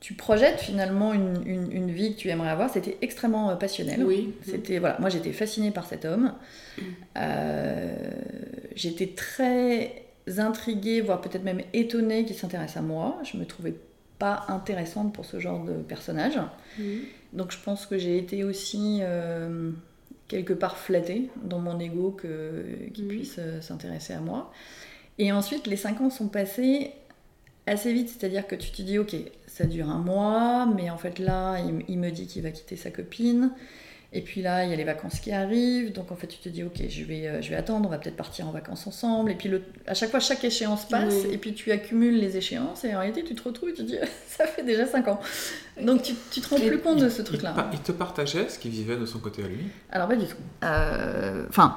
tu 0.00 0.14
projettes 0.14 0.58
finalement 0.60 1.12
une, 1.12 1.42
une- 1.46 1.70
une 1.72 1.90
vie 1.90 2.14
que 2.14 2.18
tu 2.20 2.28
aimerais 2.28 2.48
avoir. 2.50 2.70
C'était 2.70 2.96
extrêmement 3.02 3.54
passionnel. 3.56 4.02
Oui. 4.04 4.34
C'était 4.42 4.78
voilà, 4.78 4.98
moi 4.98 5.10
j'étais 5.10 5.32
fascinée 5.32 5.70
par 5.70 5.86
cet 5.86 6.04
homme. 6.06 6.32
Euh, 7.18 7.94
j'étais 8.74 9.08
très 9.08 10.04
intriguée, 10.38 11.02
voire 11.02 11.20
peut-être 11.20 11.44
même 11.44 11.60
étonnée 11.74 12.24
qu'il 12.24 12.36
s'intéresse 12.36 12.76
à 12.78 12.82
moi. 12.82 13.18
Je 13.30 13.36
me 13.36 13.44
trouvais 13.44 13.74
pas 14.24 14.44
intéressante 14.48 15.12
pour 15.14 15.24
ce 15.32 15.38
genre 15.44 15.62
de 15.70 15.74
personnage. 15.92 16.38
Mhm. 16.78 17.00
Donc 17.38 17.48
je 17.52 17.58
pense 17.66 17.86
que 17.86 17.96
j'ai 18.02 18.16
été 18.24 18.44
aussi 18.44 19.00
euh, 19.02 19.70
quelque 20.28 20.54
part 20.54 20.76
flattée 20.76 21.30
dans 21.50 21.58
mon 21.66 21.78
ego 21.88 22.10
que 22.20 22.64
qu'il 22.94 23.04
Mhm. 23.04 23.10
puisse 23.14 23.36
euh, 23.38 23.60
s'intéresser 23.60 24.14
à 24.14 24.20
moi. 24.20 24.40
Et 25.18 25.28
ensuite 25.40 25.66
les 25.66 25.76
cinq 25.84 26.00
ans 26.00 26.10
sont 26.10 26.28
passés 26.28 26.92
assez 27.66 27.92
vite, 27.92 28.08
c'est-à-dire 28.12 28.46
que 28.46 28.56
tu 28.56 28.70
te 28.76 28.82
dis 28.82 28.98
ok, 28.98 29.14
ça 29.46 29.64
dure 29.64 29.88
un 29.90 29.98
mois, 30.12 30.66
mais 30.76 30.90
en 30.90 30.98
fait 30.98 31.18
là 31.18 31.58
il, 31.66 31.84
il 31.88 31.98
me 31.98 32.10
dit 32.10 32.26
qu'il 32.26 32.42
va 32.42 32.50
quitter 32.50 32.76
sa 32.76 32.90
copine. 32.90 33.50
Et 34.16 34.20
puis 34.22 34.42
là, 34.42 34.62
il 34.64 34.70
y 34.70 34.72
a 34.72 34.76
les 34.76 34.84
vacances 34.84 35.18
qui 35.18 35.32
arrivent, 35.32 35.92
donc 35.92 36.12
en 36.12 36.14
fait, 36.14 36.28
tu 36.28 36.38
te 36.38 36.48
dis, 36.48 36.62
ok, 36.62 36.80
je 36.88 37.02
vais, 37.04 37.26
euh, 37.26 37.42
je 37.42 37.50
vais 37.50 37.56
attendre, 37.56 37.86
on 37.86 37.90
va 37.90 37.98
peut-être 37.98 38.16
partir 38.16 38.46
en 38.48 38.52
vacances 38.52 38.86
ensemble. 38.86 39.32
Et 39.32 39.34
puis 39.34 39.48
le, 39.48 39.62
à 39.88 39.94
chaque 39.94 40.10
fois, 40.10 40.20
chaque 40.20 40.44
échéance 40.44 40.84
passe, 40.88 41.24
Oui. 41.26 41.34
et 41.34 41.36
puis 41.38 41.52
tu 41.52 41.72
accumules 41.72 42.16
les 42.20 42.36
échéances, 42.36 42.84
et 42.84 42.94
en 42.94 43.00
réalité, 43.00 43.24
tu 43.24 43.34
te 43.34 43.42
retrouves 43.42 43.70
et 43.70 43.72
tu 43.72 43.82
te 43.82 43.88
dis, 43.88 43.98
ça 44.28 44.46
fait 44.46 44.62
déjà 44.62 44.86
5 44.86 45.08
ans. 45.08 45.18
Donc 45.82 46.02
tu, 46.02 46.14
tu 46.30 46.40
te 46.40 46.48
rends 46.48 46.56
Et 46.58 46.68
plus 46.68 46.78
compte 46.78 47.00
de 47.00 47.08
ce 47.08 47.22
Il, 47.22 47.24
truc-là. 47.24 47.70
il 47.72 47.80
te 47.80 47.90
partageait 47.90 48.48
ce 48.48 48.58
qu'il 48.60 48.70
vivait 48.70 48.96
de 48.96 49.04
son 49.04 49.18
côté 49.18 49.42
à 49.42 49.48
lui? 49.48 49.64
Alors 49.90 50.06
pas 50.06 50.14
du 50.16 50.26
tout. 50.26 50.36
Euh, 50.62 51.44
Enfin, 51.48 51.76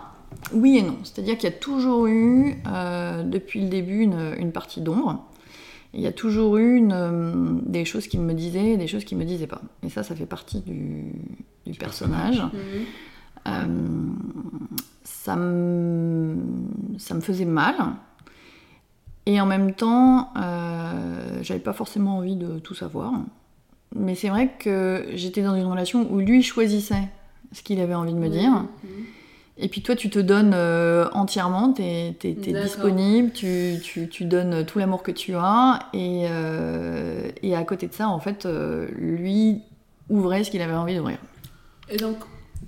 oui 0.54 0.78
et 0.78 0.84
non. 0.84 0.98
C'est-à-dire 1.04 1.38
qu'il 1.40 1.50
y 1.50 1.54
a 1.54 1.58
toujours 1.58 2.06
eu, 2.06 2.56
euh, 2.72 3.24
depuis 3.24 3.62
le 3.62 3.70
début, 3.70 4.02
une, 4.02 4.36
une 4.38 4.52
partie 4.52 4.82
d'ombre. 4.82 5.26
Il 5.94 6.02
y 6.02 6.08
a 6.08 6.12
toujours 6.12 6.58
eu 6.58 6.76
une, 6.76 6.94
euh, 6.94 7.60
des 7.66 7.86
choses 7.86 8.08
qui 8.08 8.18
me 8.18 8.34
disaient 8.34 8.72
et 8.72 8.78
des 8.78 8.88
choses 8.88 9.06
qui 9.06 9.16
me 9.16 9.26
disaient 9.26 9.48
pas. 9.48 9.62
Et 9.84 9.90
ça, 9.90 10.04
ça 10.04 10.16
fait 10.16 10.26
partie 10.26 10.62
du, 10.62 11.14
du 11.66 11.78
personnage. 11.78 12.42
Mhm. 12.42 12.52
Euh, 13.48 14.12
ça, 15.04 15.36
me, 15.36 16.36
ça 16.98 17.16
me 17.16 17.22
faisait 17.22 17.46
mal. 17.46 17.76
Et 19.26 19.42
en 19.42 19.46
même 19.46 19.74
temps, 19.74 20.32
euh, 20.38 21.40
j'avais 21.42 21.60
pas 21.60 21.74
forcément 21.74 22.18
envie 22.18 22.36
de 22.36 22.60
tout 22.60 22.76
savoir. 22.76 23.14
Mais 23.96 24.16
c'est 24.16 24.30
vrai 24.30 24.54
que 24.60 25.06
j'étais 25.16 25.42
dans 25.42 25.56
une 25.56 25.66
relation 25.66 26.12
où 26.12 26.20
lui 26.20 26.44
choisissait 26.44 27.10
ce 27.54 27.62
qu'il 27.62 27.80
avait 27.80 27.94
envie 27.94 28.14
de 28.14 28.20
me 28.20 28.30
dire. 28.30 28.52
Mhm. 28.52 29.06
Et 29.60 29.70
puis 29.70 29.82
toi, 29.82 29.96
tu 29.96 30.10
te 30.12 30.20
donnes 30.20 30.52
euh, 30.54 31.10
entièrement, 31.14 31.74
tu 31.74 31.82
es, 31.82 32.12
disponible, 32.22 33.32
tu, 33.32 33.76
tu- 33.84 34.08
tu 34.08 34.26
donnes 34.26 34.66
tout 34.66 34.78
l'amour 34.78 35.02
que 35.02 35.12
tu 35.12 35.34
as. 35.36 35.80
Et, 35.94 36.28
euh, 36.30 37.28
et 37.42 37.56
à 37.56 37.64
côté 37.64 37.88
de 37.88 37.94
ça, 37.94 38.08
en 38.08 38.20
fait, 38.20 38.46
euh, 38.46 38.88
lui 38.96 39.62
ouvrait 40.10 40.44
ce 40.44 40.52
qu'il 40.52 40.62
avait 40.62 40.76
envie 40.76 40.96
d'ouvrir. 40.96 41.18
Et 41.90 41.98
donc, 41.98 42.18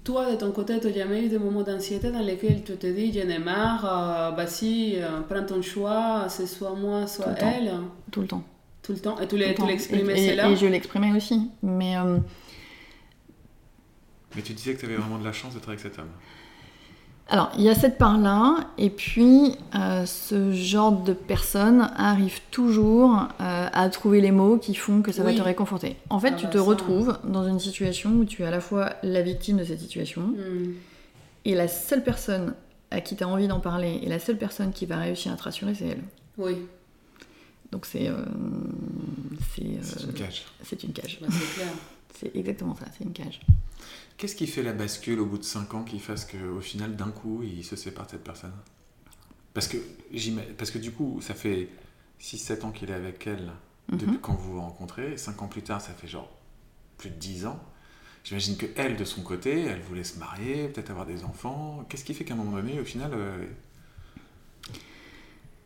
toi, 0.03 0.31
de 0.31 0.36
ton 0.36 0.51
côté, 0.51 0.79
tu 0.79 0.88
n'as 0.88 0.93
jamais 0.93 1.25
eu 1.25 1.29
des 1.29 1.38
moments 1.38 1.62
d'anxiété 1.62 2.10
dans 2.12 2.22
lesquels 2.22 2.63
tu 2.63 2.75
te 2.75 2.88
dis, 2.88 3.13
j'en 3.13 3.29
ai 3.29 3.38
marre, 3.39 3.86
euh, 3.86 4.31
bah 4.31 4.48
si, 4.48 4.96
euh, 4.98 5.22
prends 5.29 5.46
ton 5.46 5.62
choix, 5.62 6.25
c'est 6.27 6.48
soit 6.48 6.74
moi, 6.74 7.05
soit 7.05 7.25
Tout 7.25 7.29
le 7.31 7.36
temps. 7.38 7.53
elle, 7.55 7.74
Tout 8.12 8.22
le 8.22 8.27
temps. 8.27 8.43
tout 8.81 8.93
le 8.93 9.00
temps. 9.00 9.15
Et 9.19 9.22
tu 9.24 9.27
Tout 9.27 9.36
le 9.36 9.41
l'as- 9.43 9.50
tu 9.50 9.55
temps. 9.55 9.67
l'exprimais, 9.67 10.15
c'est 10.17 10.36
là 10.36 10.50
et 10.50 10.55
je 10.55 10.65
l'exprimais 10.65 11.12
aussi. 11.15 11.51
Mais 11.62 11.98
euh, 11.98 12.17
Mais 14.36 14.41
tu 14.41 14.53
disais 14.53 14.74
que 14.74 14.79
tu 14.79 14.86
avais 14.86 14.96
vraiment 14.96 15.19
de 15.19 15.25
la 15.25 15.34
chance 15.34 15.53
d'être 15.53 15.67
avec 15.67 15.79
cet 15.79 16.00
homme. 16.00 16.10
Alors, 17.31 17.51
il 17.57 17.63
y 17.63 17.69
a 17.69 17.75
cette 17.75 17.98
part-là, 18.00 18.57
et 18.79 18.89
puis 18.89 19.55
euh, 19.75 20.05
ce 20.07 20.51
genre 20.51 20.91
de 20.91 21.13
personnes 21.13 21.91
arrive 21.95 22.39
toujours 22.50 23.27
euh, 23.39 23.67
à 23.71 23.89
trouver 23.89 24.19
les 24.19 24.31
mots 24.31 24.57
qui 24.57 24.74
font 24.74 25.01
que 25.03 25.12
ça 25.12 25.24
Oui. 25.24 25.33
va 25.33 25.38
te 25.38 25.43
réconforter. 25.43 25.95
En 26.09 26.19
fait, 26.19 26.31
Ah 26.33 26.38
tu 26.38 26.45
bah 26.45 26.51
te 26.53 26.57
ça. 26.57 26.63
retrouves 26.63 27.17
dans 27.24 27.48
une 27.48 27.59
situation 27.59 28.09
où 28.13 28.25
tu 28.25 28.41
es 28.41 28.45
à 28.45 28.51
la 28.51 28.62
fois 28.62 28.93
la 29.03 29.21
victime 29.21 29.57
de 29.57 29.63
cette 29.63 29.79
situation, 29.79 30.21
Mm. 30.21 30.74
et 31.45 31.53
la 31.55 31.67
seule 31.67 32.03
personne 32.03 32.55
à 32.89 33.00
qui 33.01 33.15
tu 33.15 33.24
as 33.24 33.27
envie 33.27 33.48
d'en 33.48 33.59
parler, 33.59 34.00
et 34.01 34.09
la 34.09 34.17
seule 34.19 34.38
personne 34.38 34.71
qui 34.71 34.88
va 34.88 34.98
réussir 34.98 35.31
à 35.31 35.36
te 35.36 35.43
rassurer, 35.43 35.75
c'est 35.75 35.86
elle. 35.88 36.03
Oui, 36.39 36.55
Donc 37.71 37.86
c'est... 37.86 38.07
euh, 38.07 38.15
c'est 39.55 39.62
euh, 39.65 39.79
C'est 39.83 40.03
une 40.03 40.13
cage. 40.13 40.45
c'est 40.63 40.83
une 40.83 40.93
cage. 40.93 41.19
bah, 41.21 41.27
c'est 41.29 41.55
clair. 41.62 41.74
C'est 42.19 42.35
exactement 42.35 42.75
ça, 42.75 42.85
c'est 42.97 43.03
une 43.03 43.13
cage. 43.13 43.39
Qu'est-ce 44.17 44.35
qui 44.35 44.47
fait 44.47 44.63
la 44.63 44.73
bascule 44.73 45.19
au 45.19 45.25
bout 45.25 45.38
de 45.38 45.43
5 45.43 45.73
ans 45.73 45.83
qui 45.83 45.99
fasse 45.99 46.25
qu'au 46.25 46.59
final, 46.59 46.95
d'un 46.95 47.11
coup, 47.11 47.41
il 47.43 47.63
se 47.63 47.75
sépare 47.75 48.05
de 48.07 48.11
cette 48.11 48.23
personne? 48.23 48.53
Parce 49.53 49.67
que, 49.67 49.77
parce 50.57 50.71
que 50.71 50.77
du 50.79 50.91
coup, 50.91 51.19
ça 51.21 51.33
fait 51.33 51.69
6-7 52.19 52.65
ans 52.65 52.71
qu'il 52.71 52.89
est 52.89 52.93
avec 52.93 53.25
elle 53.27 53.51
depuis 53.91 54.07
Mhm. 54.11 54.19
quand 54.19 54.33
vous 54.33 54.53
vous 54.53 54.61
rencontrez. 54.61 55.15
5 55.17 55.41
ans 55.41 55.47
plus 55.47 55.61
tard, 55.61 55.79
ça 55.81 55.93
fait 55.93 56.07
genre 56.07 56.29
plus 56.97 57.09
de 57.09 57.15
10 57.15 57.45
ans. 57.45 57.59
J'imagine 58.25 58.57
que 58.57 58.65
elle, 58.75 58.97
de 58.97 59.05
son 59.05 59.21
côté, 59.23 59.61
elle 59.61 59.81
voulait 59.81 60.03
se 60.03 60.19
marier, 60.19 60.67
peut-être 60.67 60.89
avoir 60.91 61.05
des 61.05 61.23
enfants. 61.23 61.85
Qu'est-ce 61.89 62.03
qui 62.03 62.13
fait 62.13 62.25
qu'à 62.25 62.33
un 62.33 62.38
moment 62.38 62.57
donné, 62.57 62.79
au 62.79 62.85
final, 62.85 63.11
euh, 63.13 63.45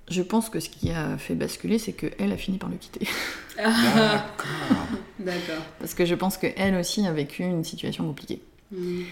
Je 0.10 0.22
pense 0.22 0.50
que 0.50 0.60
ce 0.60 0.70
qui 0.70 0.92
a 0.92 1.18
fait 1.18 1.36
basculer, 1.36 1.80
c'est 1.80 1.94
qu'elle 1.94 2.32
a 2.32 2.38
fini 2.38 2.58
par 2.58 2.70
le 2.70 2.76
quitter. 2.76 3.08
D'accord. 3.58 4.88
D'accord. 5.20 5.64
Parce 5.80 5.94
que 5.94 6.06
je 6.06 6.16
pense 6.16 6.38
qu'elle 6.38 6.76
aussi 6.76 7.06
a 7.08 7.14
vécu 7.14 7.44
une 7.44 7.64
situation 7.64 8.06
compliquée. 8.06 8.42
Mm. 8.72 9.04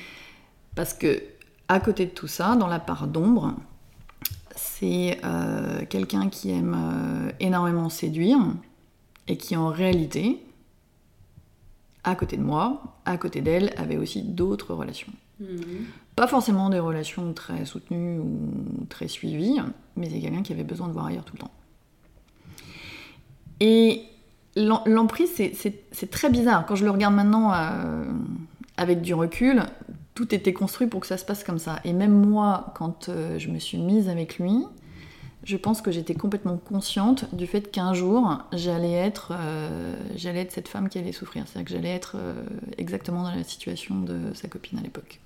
Parce 0.75 0.93
que, 0.93 1.23
à 1.67 1.79
côté 1.79 2.05
de 2.05 2.11
tout 2.11 2.27
ça, 2.27 2.55
dans 2.55 2.67
la 2.67 2.79
part 2.79 3.07
d'ombre, 3.07 3.55
c'est 4.55 5.19
euh, 5.23 5.85
quelqu'un 5.85 6.29
qui 6.29 6.51
aime 6.51 6.75
euh, 6.75 7.31
énormément 7.39 7.89
séduire 7.89 8.39
et 9.27 9.37
qui, 9.37 9.55
en 9.55 9.69
réalité, 9.69 10.39
à 12.03 12.15
côté 12.15 12.35
de 12.35 12.43
moi, 12.43 12.97
à 13.05 13.17
côté 13.17 13.41
d'elle, 13.41 13.73
avait 13.77 13.97
aussi 13.97 14.23
d'autres 14.23 14.73
relations. 14.73 15.11
Mm. 15.39 15.85
Pas 16.21 16.27
forcément 16.27 16.69
des 16.69 16.77
relations 16.77 17.33
très 17.33 17.65
soutenues 17.65 18.19
ou 18.19 18.85
très 18.89 19.07
suivies, 19.07 19.59
mais 19.95 20.07
c'est 20.07 20.19
quelqu'un 20.19 20.43
qui 20.43 20.53
avait 20.53 20.63
besoin 20.63 20.87
de 20.87 20.93
voir 20.93 21.07
ailleurs 21.07 21.23
tout 21.25 21.33
le 21.33 21.39
temps. 21.39 21.49
Et 23.59 24.03
l'em- 24.55 24.83
l'emprise, 24.85 25.31
c'est- 25.33 26.11
très 26.11 26.29
bizarre. 26.29 26.67
Quand 26.67 26.75
je 26.75 26.85
le 26.85 26.91
regarde 26.91 27.15
maintenant 27.15 27.51
euh, 27.55 28.05
avec 28.77 29.01
du 29.01 29.15
recul, 29.15 29.63
tout 30.13 30.35
était 30.35 30.53
construit 30.53 30.85
pour 30.85 30.99
que 30.99 31.07
ça 31.07 31.17
se 31.17 31.25
passe 31.25 31.43
comme 31.43 31.57
ça. 31.57 31.79
Et 31.85 31.91
même 31.91 32.13
moi, 32.13 32.71
quand 32.75 33.09
euh, 33.09 33.39
je 33.39 33.49
me 33.49 33.57
suis 33.57 33.79
mise 33.79 34.07
avec 34.07 34.37
lui, 34.37 34.53
je 35.43 35.57
pense 35.57 35.81
que 35.81 35.89
j'étais 35.89 36.13
complètement 36.13 36.57
consciente 36.57 37.33
du 37.33 37.47
fait 37.47 37.71
qu'un 37.71 37.95
jour, 37.95 38.37
j'allais 38.53 38.93
être, 38.93 39.31
euh, 39.35 39.95
cette 40.49 40.67
femme 40.67 40.87
qui 40.87 40.99
allait 40.99 41.13
souffrir. 41.13 41.45
C'est-à-dire 41.47 41.65
que 41.67 41.73
j'allais 41.73 41.95
être 41.95 42.15
exactement 42.77 43.23
dans 43.23 43.33
la 43.33 43.43
situation 43.43 44.01
de 44.01 44.35
sa 44.35 44.47
copine 44.47 44.77
à 44.77 44.83
l'époque. 44.83 45.19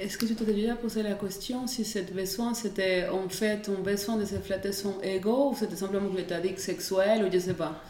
Est-ce 0.00 0.16
que 0.16 0.26
tu 0.26 0.34
t'es 0.34 0.44
déjà 0.44 0.76
posé 0.76 1.02
la 1.02 1.14
question 1.14 1.66
si 1.66 1.84
ce 1.84 1.98
besoin 2.12 2.54
c'était 2.54 3.08
en 3.08 3.28
fait 3.28 3.68
un 3.68 3.82
besoin 3.82 4.16
de 4.16 4.24
se 4.24 4.36
flatter 4.36 4.72
son 4.72 4.94
ego 5.02 5.50
ou 5.50 5.56
c'était 5.56 5.74
simplement 5.76 6.08
que 6.08 6.52
que 6.54 6.60
sexuel 6.60 7.24
ou 7.24 7.32
je 7.32 7.38
sais 7.38 7.54
pas? 7.54 7.82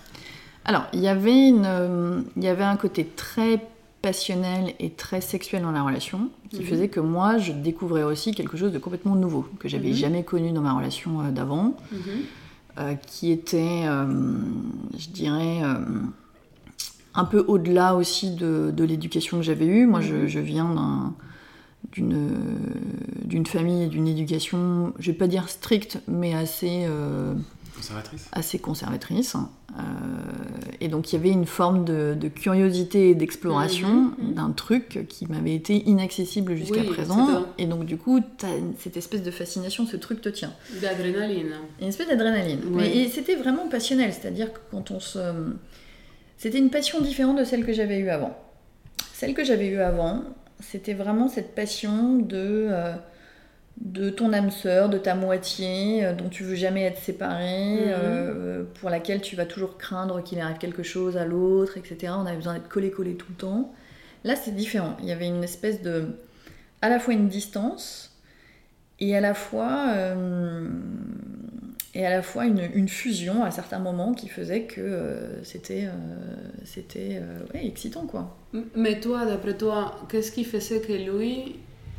Alors, 0.64 0.84
il 0.92 1.00
y 1.00 1.08
avait 1.08 1.48
une, 1.48 1.64
euh, 1.66 2.20
il 2.36 2.44
y 2.44 2.48
avait 2.48 2.64
un 2.64 2.76
côté 2.76 3.04
très 3.04 3.60
passionnel 4.00 4.74
et 4.80 4.90
très 4.90 5.20
sexuel 5.20 5.62
dans 5.62 5.70
la 5.70 5.82
relation 5.82 6.30
qui 6.50 6.60
Mhm. 6.60 6.66
faisait 6.66 6.88
que 6.88 7.00
moi, 7.00 7.36
je 7.38 7.52
découvrais 7.52 8.04
aussi 8.04 8.32
quelque 8.32 8.56
chose 8.56 8.72
de 8.72 8.78
complètement 8.78 9.14
nouveau 9.14 9.46
que 9.58 9.68
j'avais 9.68 9.88
Mhm. 9.88 9.94
jamais 9.94 10.22
connu 10.24 10.52
dans 10.52 10.60
ma 10.62 10.72
relation 10.72 11.20
euh, 11.20 11.30
d'avant, 11.30 11.74
Mhm. 11.92 11.98
euh, 12.78 12.94
qui 12.94 13.32
était, 13.32 13.82
je 14.98 15.08
dirais, 15.10 15.60
un 17.14 17.24
peu 17.24 17.44
au-delà 17.48 17.94
aussi 17.94 18.30
de, 18.34 18.70
de 18.74 18.84
l'éducation 18.84 19.38
que 19.38 19.42
j'avais 19.42 19.66
eue. 19.66 19.86
Moi, 19.86 20.00
je, 20.00 20.26
je 20.26 20.38
viens 20.38 20.72
d'un- 20.74 21.12
d'une 21.92 22.58
d'une 23.24 23.46
famille 23.46 23.84
et 23.84 23.86
d'une 23.88 24.08
éducation, 24.08 24.92
je 24.98 25.10
vais 25.10 25.16
pas 25.16 25.26
dire 25.26 25.48
stricte, 25.48 25.98
mais 26.08 26.34
assez 26.34 26.84
euh, 26.86 27.34
Conservatrice 27.76 28.28
assez 28.32 28.58
conservatrice. 28.58 29.36
Euh, 29.78 29.82
et 30.80 30.88
donc 30.88 31.12
il 31.12 31.16
y 31.16 31.18
avait 31.18 31.30
une 31.30 31.44
forme 31.46 31.84
de, 31.84 32.16
de 32.18 32.28
curiosité 32.28 33.10
et 33.10 33.14
d'exploration 33.14 33.88
Mhm, 33.88 34.14
mhm. 34.28 34.34
d'un 34.34 34.50
truc 34.50 35.06
qui 35.08 35.26
m'avait 35.26 35.54
été 35.54 35.88
inaccessible 35.88 36.56
jusqu'à 36.56 36.80
Oui, 36.80 36.86
présent. 36.88 37.44
Et 37.58 37.66
donc 37.66 37.84
du 37.84 37.96
coup, 37.96 38.18
as 38.42 38.46
cette 38.78 38.96
espèce 38.96 39.22
de 39.22 39.30
fascination, 39.30 39.86
ce 39.86 39.96
truc 39.96 40.20
te 40.20 40.28
tient. 40.30 40.52
D'adrénaline. 40.82 41.52
Une 41.80 41.88
espèce 41.88 42.08
d'adrénaline. 42.08 42.60
Oui. 42.66 42.76
Mais- 42.76 42.96
Et 42.96 43.08
c'était 43.08 43.36
vraiment 43.36 43.68
passionnel, 43.68 44.12
c'est-à-dire 44.12 44.52
que 44.52 44.58
quand 44.70 44.90
on 44.90 44.98
se... 45.00 45.18
C'était 46.38 46.58
une 46.58 46.70
passion 46.70 47.00
différente 47.00 47.38
de 47.38 47.44
celle 47.44 47.64
que 47.64 47.72
j'avais 47.72 47.98
eue 47.98 48.08
avant. 48.10 48.36
Celle 49.12 49.34
que 49.34 49.44
j'avais 49.44 49.68
eue 49.68 49.80
avant, 49.80 50.22
c'était 50.60 50.94
vraiment 50.94 51.28
cette 51.28 51.54
passion 51.54 52.16
de, 52.16 52.68
euh, 52.70 52.94
de 53.78 54.10
ton 54.10 54.32
âme 54.32 54.50
sœur, 54.50 54.88
de 54.88 54.98
ta 54.98 55.14
moitié, 55.14 56.04
euh, 56.04 56.12
dont 56.14 56.28
tu 56.28 56.44
veux 56.44 56.54
jamais 56.56 56.84
être 56.84 56.98
séparé, 56.98 57.76
Mhm. 57.76 57.92
euh, 57.92 58.64
pour 58.80 58.90
laquelle 58.90 59.20
tu 59.22 59.36
vas 59.36 59.46
toujours 59.46 59.78
craindre 59.78 60.22
qu'il 60.22 60.40
arrive 60.40 60.58
quelque 60.58 60.82
chose 60.82 61.16
à 61.16 61.24
l'autre, 61.24 61.76
etc. 61.78 62.12
On 62.16 62.26
avait 62.26 62.36
besoin 62.36 62.54
d'être 62.54 62.68
collé-collé 62.68 63.14
tout 63.16 63.28
le 63.30 63.36
temps. 63.36 63.72
Là, 64.24 64.36
c'est 64.36 64.54
différent. 64.54 64.96
Il 65.00 65.06
y 65.08 65.12
avait 65.12 65.28
une 65.28 65.44
espèce 65.44 65.82
de... 65.82 66.06
à 66.82 66.88
la 66.88 66.98
fois 67.00 67.14
une 67.14 67.28
distance 67.28 68.16
et 69.00 69.16
à 69.16 69.20
la 69.20 69.34
fois... 69.34 69.94
et 71.98 72.06
à 72.06 72.10
la 72.10 72.22
fois 72.22 72.46
une, 72.46 72.88
fusion 72.88 73.42
à 73.42 73.50
certains 73.50 73.80
moments 73.80 74.14
qui 74.14 74.28
faisait 74.28 74.62
que 74.62 74.80
euh, 74.80 75.42
c'était 75.42 75.86
euh, 75.86 75.90
c'était 76.64 77.20
euh, 77.20 77.40
excitant 77.54 78.06
quoi. 78.06 78.36
Mais 78.76 79.00
toi, 79.00 79.26
d'après 79.26 79.56
toi, 79.56 79.96
qu'est-ce 80.08 80.30
qui 80.30 80.44
faisait 80.44 80.80
que 80.80 80.92
lui, 80.92 81.56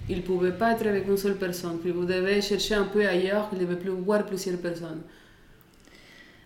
il 0.07 0.23
pouvait 0.23 0.53
pas 0.53 0.71
être 0.71 0.87
avec 0.87 1.05
une 1.05 1.17
seule 1.17 1.35
personne, 1.35 1.81
qu'il 1.81 1.93
devait 2.05 2.39
chercher 2.39 2.75
un 2.75 2.85
peu 2.85 3.05
ailleurs, 3.05 3.49
qu'il 3.49 3.59
devait 3.59 3.75
plus 3.75 3.89
voir 3.89 4.25
plusieurs 4.25 4.57
personnes? 4.59 5.01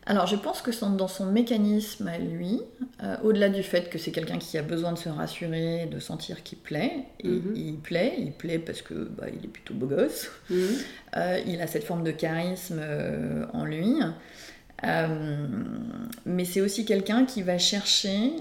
Alors 0.06 0.28
je 0.28 0.36
pense 0.36 0.62
que 0.62 0.72
son- 0.74 0.92
dans 0.92 1.08
son 1.08 1.26
mécanisme 1.28 2.08
à 2.08 2.18
lui, 2.18 2.60
euh, 3.04 3.16
au-delà 3.24 3.48
du 3.50 3.64
fait 3.64 3.90
que 3.90 3.98
c'est 3.98 4.12
quelqu'un 4.12 4.38
qui 4.38 4.58
a 4.58 4.62
besoin 4.62 4.92
de 4.92 4.98
se 4.98 5.08
rassurer, 5.08 5.86
de 5.90 6.00
sentir 6.00 6.44
qu'il 6.44 6.58
plaît, 6.58 6.92
et 7.22 7.30
Mhm. 7.30 7.54
il 7.56 7.76
plaît, 7.78 8.14
il 8.18 8.34
plaît 8.34 8.60
parce 8.60 8.82
que 8.82 8.94
bah, 8.94 9.28
il 9.30 9.46
est 9.46 9.48
plutôt 9.48 9.74
beau 9.74 9.86
gosse, 9.88 10.30
Mhm. 10.50 10.58
Euh, 11.16 11.40
il 11.48 11.62
a 11.62 11.68
cette 11.68 11.84
forme 11.86 12.04
de 12.04 12.12
charisme 12.12 12.80
euh, 12.82 13.46
en 13.54 13.64
lui, 13.66 13.96
mais 16.26 16.46
c'est 16.46 16.62
aussi 16.62 16.86
quelqu'un 16.86 17.26
qui 17.26 17.42
va 17.42 17.58
chercher 17.58 18.32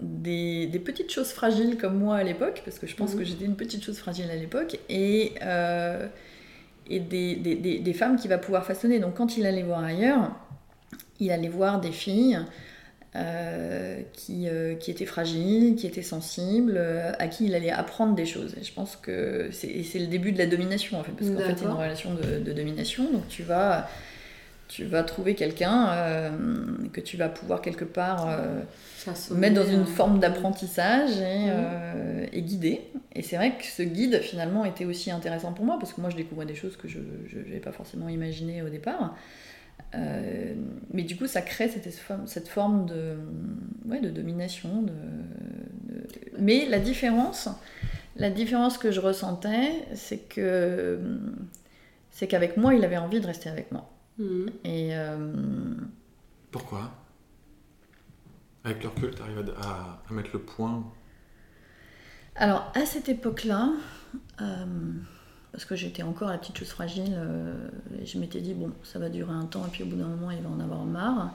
des, 0.00 0.66
des 0.66 0.78
petites 0.80 1.12
choses 1.12 1.30
fragiles 1.30 1.76
comme 1.76 1.98
moi 1.98 2.16
à 2.16 2.24
l'époque, 2.24 2.62
parce 2.64 2.78
que 2.78 2.86
je 2.86 2.96
pense 2.96 3.12
Mhm. 3.12 3.18
que 3.18 3.24
j'étais 3.24 3.44
une 3.44 3.56
petite 3.56 3.84
chose 3.84 3.98
fragile 3.98 4.30
à 4.30 4.36
l'époque, 4.36 4.78
et, 4.88 5.34
et 6.90 7.00
des, 7.00 7.36
des- 7.36 7.54
des- 7.54 7.78
des 7.78 7.92
femmes 7.92 8.16
qu'il 8.16 8.28
va 8.30 8.38
pouvoir 8.38 8.64
façonner. 8.66 8.98
Donc 8.98 9.14
quand 9.14 9.36
il 9.36 9.46
allait 9.46 9.62
voir 9.62 9.82
ailleurs, 9.84 10.32
il 11.20 11.30
allait 11.30 11.48
voir 11.48 11.80
des 11.80 11.92
filles 11.92 12.38
euh, 13.16 14.00
qui, 14.12 14.48
euh, 14.48 14.74
qui 14.74 14.90
étaient 14.90 15.06
fragiles, 15.06 15.76
qui 15.76 15.86
étaient 15.86 16.02
sensibles, 16.02 16.74
euh, 16.76 17.12
à 17.20 17.28
qui 17.28 17.46
il 17.46 17.54
allait 17.54 17.70
apprendre 17.70 18.16
des 18.16 18.26
choses. 18.26 18.56
Et 18.60 18.64
je 18.64 18.72
pense 18.72 18.96
que 18.96 19.50
c'est 19.52 19.98
le 20.00 20.08
début 20.08 20.32
de 20.32 20.38
la 20.38 20.46
domination 20.46 20.98
en 20.98 21.04
fait, 21.04 21.12
parce 21.12 21.30
qu'en 21.30 21.38
fait 21.38 21.54
c'est 21.56 21.64
une 21.64 21.70
relation 21.70 22.14
de, 22.14 22.40
de 22.40 22.52
domination. 22.52 23.04
Donc 23.12 23.28
tu 23.28 23.44
vas, 23.44 23.88
tu 24.66 24.84
vas 24.84 25.04
trouver 25.04 25.36
quelqu'un 25.36 26.32
que 26.92 27.00
tu 27.00 27.16
vas 27.16 27.28
pouvoir 27.28 27.60
quelque 27.62 27.84
part 27.84 28.36
mettre 29.30 29.54
dans 29.54 29.70
une 29.70 29.86
forme 29.86 30.18
d'apprentissage 30.18 31.20
et, 31.20 31.50
Mhm. 31.50 32.26
et 32.32 32.42
guider. 32.42 32.80
Et 33.14 33.22
c'est 33.22 33.36
vrai 33.36 33.52
que 33.56 33.64
ce 33.64 33.84
guide 33.84 34.20
finalement 34.22 34.64
était 34.64 34.86
aussi 34.86 35.12
intéressant 35.12 35.52
pour 35.52 35.64
moi 35.64 35.78
parce 35.78 35.92
que 35.92 36.00
moi 36.00 36.10
je 36.10 36.16
découvrais 36.16 36.46
des 36.46 36.56
choses 36.56 36.76
que 36.76 36.88
je 36.88 36.98
n'avais 36.98 37.60
pas 37.60 37.70
forcément 37.70 38.08
imaginées 38.08 38.60
au 38.62 38.68
départ. 38.68 39.14
Euh, 39.94 40.54
mais 40.92 41.04
du 41.04 41.16
coup 41.16 41.26
ça 41.28 41.40
crée 41.42 41.68
cette, 41.68 41.92
forme- 41.94 42.26
cette 42.26 42.48
forme 42.48 42.86
de, 42.86 43.16
ouais, 43.86 44.00
de 44.00 44.10
domination. 44.10 44.82
De, 44.82 44.92
de- 44.92 46.04
Mais 46.38 46.66
la 46.68 46.80
différence, 46.80 47.48
la 48.16 48.30
différence 48.30 48.78
que 48.78 48.90
je 48.92 49.00
ressentais, 49.00 49.72
c'est 49.94 50.18
que 50.28 50.98
c'est 52.10 52.26
qu'avec 52.28 52.56
moi 52.56 52.74
il 52.74 52.84
avait 52.84 52.96
envie 52.96 53.20
de 53.20 53.26
rester 53.26 53.48
avec 53.50 53.72
moi. 53.72 53.90
Mhm. 54.18 54.60
Et 54.64 54.96
euh, 54.96 55.16
Pourquoi? 56.50 56.90
Avec 58.64 58.82
le 58.82 58.88
recul, 58.88 59.14
tu 59.14 59.22
arrives 59.22 59.54
à 59.62 60.02
mettre 60.10 60.30
le 60.32 60.40
point? 60.40 60.84
Alors, 62.36 62.70
à 62.74 62.84
cette 62.86 63.08
époque-là, 63.08 63.70
euh, 64.40 64.66
parce 65.54 65.64
que 65.66 65.76
j'étais 65.76 66.02
encore 66.02 66.30
la 66.30 66.36
petite 66.36 66.58
chose 66.58 66.70
fragile, 66.70 67.14
euh, 67.14 67.54
et 68.02 68.06
je 68.06 68.18
m'étais 68.18 68.40
dit, 68.40 68.54
bon, 68.54 68.72
ça 68.82 68.98
va 68.98 69.08
durer 69.08 69.32
un 69.32 69.44
temps, 69.44 69.64
et 69.64 69.70
puis 69.70 69.84
au 69.84 69.86
bout 69.86 69.94
d'un 69.94 70.08
moment, 70.08 70.32
il 70.32 70.42
va 70.42 70.50
en 70.50 70.58
avoir 70.58 70.84
marre. 70.84 71.32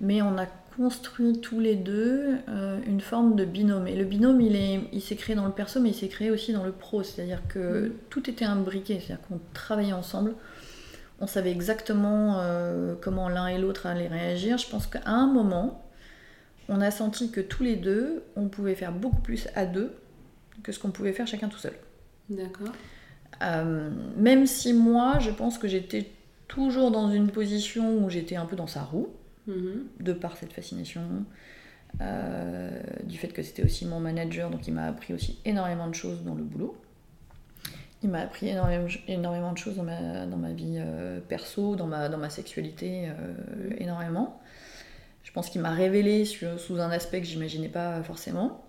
mais 0.00 0.22
on 0.22 0.36
a 0.36 0.46
construit 0.76 1.40
tous 1.40 1.60
les 1.60 1.76
deux 1.76 2.36
euh, 2.48 2.80
une 2.86 3.00
forme 3.00 3.36
de 3.36 3.44
binôme. 3.44 3.86
Et 3.86 3.94
le 3.94 4.04
binôme, 4.04 4.40
il 4.40 4.56
est, 4.56 4.80
il 4.92 5.00
s'est 5.00 5.14
créé 5.14 5.36
dans 5.36 5.46
le 5.46 5.52
perso, 5.52 5.80
mais 5.80 5.90
il 5.90 5.94
s'est 5.94 6.08
créé 6.08 6.30
aussi 6.30 6.52
dans 6.52 6.64
le 6.64 6.72
pro. 6.72 7.04
C'est-à-dire 7.04 7.42
que 7.48 7.92
tout 8.10 8.28
était 8.28 8.44
imbriqué, 8.44 9.00
c'est-à-dire 9.00 9.24
qu'on 9.28 9.40
travaillait 9.54 9.92
ensemble. 9.92 10.34
On 11.20 11.26
savait 11.26 11.50
exactement 11.50 12.38
euh, 12.40 12.94
comment 13.00 13.28
l'un 13.28 13.48
et 13.48 13.58
l'autre 13.58 13.86
allaient 13.86 14.08
réagir. 14.08 14.58
Je 14.58 14.68
pense 14.68 14.86
qu'à 14.86 15.02
un 15.06 15.26
moment, 15.26 15.84
on 16.68 16.80
a 16.80 16.90
senti 16.90 17.30
que 17.30 17.40
tous 17.40 17.62
les 17.62 17.76
deux, 17.76 18.22
on 18.36 18.48
pouvait 18.48 18.76
faire 18.76 18.92
beaucoup 18.92 19.20
plus 19.20 19.48
à 19.54 19.64
deux 19.64 19.92
que 20.62 20.72
ce 20.72 20.78
qu'on 20.78 20.90
pouvait 20.90 21.12
faire 21.12 21.26
chacun 21.26 21.48
tout 21.48 21.58
seul. 21.58 21.74
D'accord. 22.28 22.72
Euh, 23.42 23.90
même 24.16 24.46
si 24.46 24.72
moi, 24.72 25.18
je 25.20 25.30
pense 25.30 25.58
que 25.58 25.68
j'étais 25.68 26.10
toujours 26.48 26.90
dans 26.90 27.10
une 27.10 27.30
position 27.30 27.98
où 28.04 28.10
j'étais 28.10 28.36
un 28.36 28.46
peu 28.46 28.56
dans 28.56 28.66
sa 28.66 28.82
roue, 28.82 29.08
Mhm. 29.46 29.84
de 30.00 30.12
par 30.12 30.36
cette 30.36 30.52
fascination, 30.52 31.02
euh, 32.00 32.70
du 33.04 33.16
fait 33.16 33.28
que 33.28 33.42
c'était 33.42 33.64
aussi 33.64 33.86
mon 33.86 34.00
manager, 34.00 34.50
donc 34.50 34.66
il 34.68 34.74
m'a 34.74 34.86
appris 34.86 35.14
aussi 35.14 35.38
énormément 35.44 35.88
de 35.88 35.94
choses 35.94 36.22
dans 36.22 36.34
le 36.34 36.42
boulot. 36.42 36.76
Il 38.02 38.10
m'a 38.10 38.20
appris 38.20 38.48
énormément, 38.48 38.86
énormément 39.08 39.52
de 39.52 39.58
choses 39.58 39.76
dans 39.76 39.82
ma, 39.84 40.26
dans 40.26 40.36
ma 40.36 40.52
vie 40.52 40.76
euh, 40.78 41.18
perso, 41.20 41.76
dans 41.76 41.86
ma, 41.86 42.08
dans 42.08 42.18
ma 42.18 42.30
sexualité, 42.30 43.08
énormément. 43.78 44.40
Je 45.24 45.32
pense 45.32 45.50
qu'il 45.50 45.60
m'a 45.60 45.70
révélé 45.72 46.24
sur- 46.24 46.58
sous 46.60 46.80
un 46.80 46.90
aspect 46.90 47.20
que 47.20 47.26
j'imaginais 47.26 47.68
pas 47.68 48.02
forcément. 48.02 48.62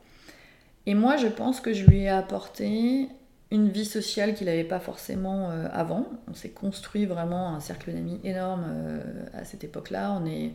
Et 0.85 0.93
moi, 0.95 1.15
je 1.17 1.27
pense 1.27 1.61
que 1.61 1.73
je 1.73 1.85
lui 1.85 1.99
ai 2.03 2.09
apporté 2.09 3.07
une 3.51 3.69
vie 3.69 3.85
sociale 3.85 4.35
qu'il 4.35 4.45
n'avait 4.47 4.63
pas 4.63 4.79
forcément 4.79 5.49
euh, 5.51 5.67
avant. 5.71 6.07
On 6.29 6.33
s'est 6.33 6.49
construit 6.49 7.05
vraiment 7.05 7.55
un 7.55 7.59
cercle 7.59 7.91
d'amis 7.91 8.19
énorme 8.23 8.63
euh, 8.67 9.01
à 9.33 9.43
cette 9.43 9.63
époque-là. 9.63 10.19
On 10.21 10.25
est, 10.27 10.51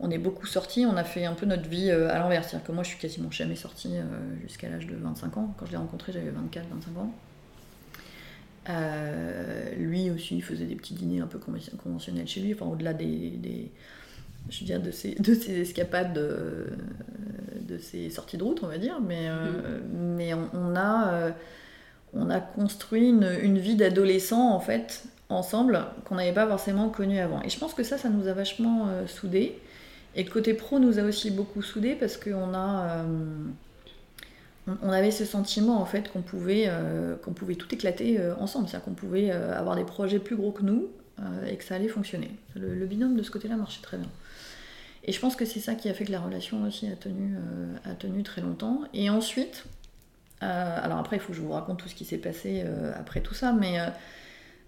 on 0.00 0.10
est 0.10 0.18
beaucoup 0.18 0.46
sortis, 0.46 0.86
on 0.86 0.96
a 0.96 1.04
fait 1.04 1.24
un 1.24 1.34
peu 1.34 1.46
notre 1.46 1.68
vie 1.68 1.90
euh, 1.90 2.10
à 2.12 2.18
l'envers. 2.20 2.44
C'est-à-dire 2.44 2.66
que 2.66 2.72
moi, 2.72 2.84
je 2.84 2.90
suis 2.90 2.98
quasiment 2.98 3.30
jamais 3.30 3.56
sortie 3.56 3.94
jusqu'à 4.42 4.68
l'âge 4.68 4.86
de 4.86 4.94
25 4.96 5.36
ans. 5.36 5.54
Quand 5.58 5.66
je 5.66 5.72
l'ai 5.72 5.76
rencontré, 5.78 6.12
j'avais 6.12 6.30
24-25 6.30 6.98
ans. 7.00 7.12
Lui 9.76 10.10
aussi, 10.10 10.36
il 10.36 10.42
faisait 10.42 10.66
des 10.66 10.74
petits 10.76 10.94
dîners 10.94 11.20
un 11.20 11.26
peu 11.26 11.38
conven- 11.38 11.74
conventionnels 11.76 12.26
chez 12.28 12.40
lui, 12.40 12.54
enfin 12.54 12.66
au-delà 12.66 12.92
des, 12.94 13.30
des- 13.30 13.70
je 14.50 14.60
veux 14.60 14.66
dire, 14.66 14.80
de 14.80 14.90
ses, 14.90 15.14
de 15.14 15.34
ses 15.34 15.58
escapades, 15.60 16.12
de, 16.12 16.66
de 17.68 17.78
ses 17.78 18.10
sorties 18.10 18.36
de 18.36 18.44
route, 18.44 18.60
on 18.62 18.66
va 18.68 18.78
dire. 18.78 19.00
Mais, 19.00 19.28
euh, 19.28 19.80
mais 19.92 20.34
on, 20.34 20.48
on 20.54 20.76
a, 20.76 21.30
on 22.14 22.30
a 22.30 22.40
construit 22.40 23.08
une, 23.08 23.58
vie 23.58 23.76
d'adolescent 23.76 24.50
en 24.50 24.60
fait 24.60 25.04
ensemble 25.28 25.84
qu'on 26.04 26.14
n'avait 26.14 26.32
pas 26.32 26.46
forcément 26.46 26.88
connue 26.88 27.18
avant. 27.18 27.42
Et 27.42 27.50
je 27.50 27.58
pense 27.58 27.74
que 27.74 27.82
ça, 27.82 27.98
ça 27.98 28.08
nous 28.08 28.28
a 28.28 28.32
vachement 28.32 28.86
euh, 28.88 29.06
soudés. 29.06 29.58
Et 30.14 30.24
le 30.24 30.30
côté 30.30 30.54
pro 30.54 30.78
nous 30.78 30.98
a 30.98 31.02
aussi 31.02 31.30
beaucoup 31.30 31.62
soudés 31.62 31.94
parce 31.94 32.16
qu'on 32.16 32.54
a, 32.54 33.02
euh, 33.04 33.04
on, 34.82 34.90
avait 34.90 35.10
ce 35.10 35.24
sentiment 35.24 35.80
en 35.80 35.84
fait 35.84 36.10
qu'on 36.10 36.22
pouvait, 36.22 36.64
euh, 36.66 37.14
qu'on 37.16 37.32
pouvait 37.32 37.56
tout 37.56 37.72
éclater 37.74 38.18
ensemble, 38.40 38.68
c'est-à-dire 38.68 38.84
qu'on 38.86 38.94
pouvait 38.94 39.30
avoir 39.30 39.76
des 39.76 39.84
projets 39.84 40.18
plus 40.18 40.36
gros 40.36 40.50
que 40.50 40.62
nous 40.62 40.88
et 41.48 41.56
que 41.56 41.64
ça 41.64 41.74
allait 41.74 41.88
fonctionner. 41.88 42.30
Le, 42.54 42.74
le 42.74 42.86
binôme 42.86 43.16
de 43.16 43.22
ce 43.22 43.30
côté-là 43.30 43.56
marchait 43.56 43.82
très 43.82 43.96
bien. 43.96 44.08
Et 45.04 45.12
je 45.12 45.20
pense 45.20 45.36
que 45.36 45.44
c'est 45.44 45.60
ça 45.60 45.74
qui 45.74 45.88
a 45.88 45.94
fait 45.94 46.04
que 46.04 46.12
la 46.12 46.20
relation 46.20 46.62
aussi 46.64 46.86
a 46.86 46.96
tenu, 46.96 47.34
a 47.84 47.94
tenu 47.94 48.22
très 48.22 48.40
longtemps. 48.40 48.82
Et 48.94 49.10
ensuite, 49.10 49.64
euh, 50.42 50.78
alors 50.84 50.98
après, 50.98 51.16
il 51.16 51.20
faut 51.20 51.30
que 51.32 51.36
je 51.38 51.42
vous 51.42 51.52
raconte 51.52 51.78
tout 51.80 51.88
ce 51.88 51.94
qui 51.94 52.04
s'est 52.04 52.18
passé 52.18 52.62
euh, 52.64 52.92
après 52.98 53.20
tout 53.20 53.34
ça, 53.34 53.52
mais 53.52 53.80
euh, 53.80 53.86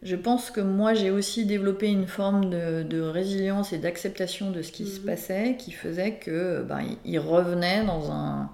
je 0.02 0.16
pense 0.16 0.50
que 0.50 0.61
moi, 0.62 0.94
j'ai 0.94 1.11
aussi 1.11 1.46
développé 1.46 1.88
une 1.88 2.06
forme 2.09 2.50
de, 2.50 2.83
de 2.85 3.00
résilience 3.00 3.72
et 3.72 3.78
d'acceptation 3.78 4.50
de 4.50 4.62
ce 4.62 4.72
qui 4.72 4.87
se 4.87 5.00
Mhm. 5.00 5.06
passait, 5.06 5.56
qui 5.59 5.72
faisait 5.72 6.14
que 6.14 6.62
ben, 6.68 6.80
il, 7.04 7.18
revenait 7.20 7.85
dans 7.85 8.12
un, 8.12 8.50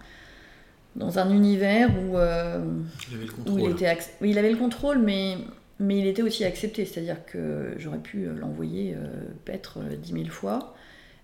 dans 0.97 1.19
un 1.19 1.31
univers 1.31 1.91
où, 2.05 2.17
euh, 2.19 2.65
Il 3.09 3.15
avait 3.15 3.27
le 3.27 3.33
où 3.47 3.59
contrôle. 3.59 3.59
il, 3.59 3.67
était 3.69 3.87
ac- 3.87 4.11
oui, 4.21 4.31
il 4.31 4.39
avait 4.39 4.51
le 4.51 4.57
contrôle, 4.57 4.99
mais, 4.99 5.37
mais 5.79 5.99
il 5.99 6.07
était 6.07 6.23
aussi 6.23 6.45
accepté. 6.45 6.85
C'est-à-dire 6.85 7.25
que 7.27 7.75
j'aurais 7.79 7.99
pu 7.99 8.27
l'envoyer 8.27 8.95
euh, 8.97 9.07
paître 9.45 9.79
euh, 9.81 9.97
dix 9.97 10.13
mille 10.13 10.31
fois, 10.31 10.75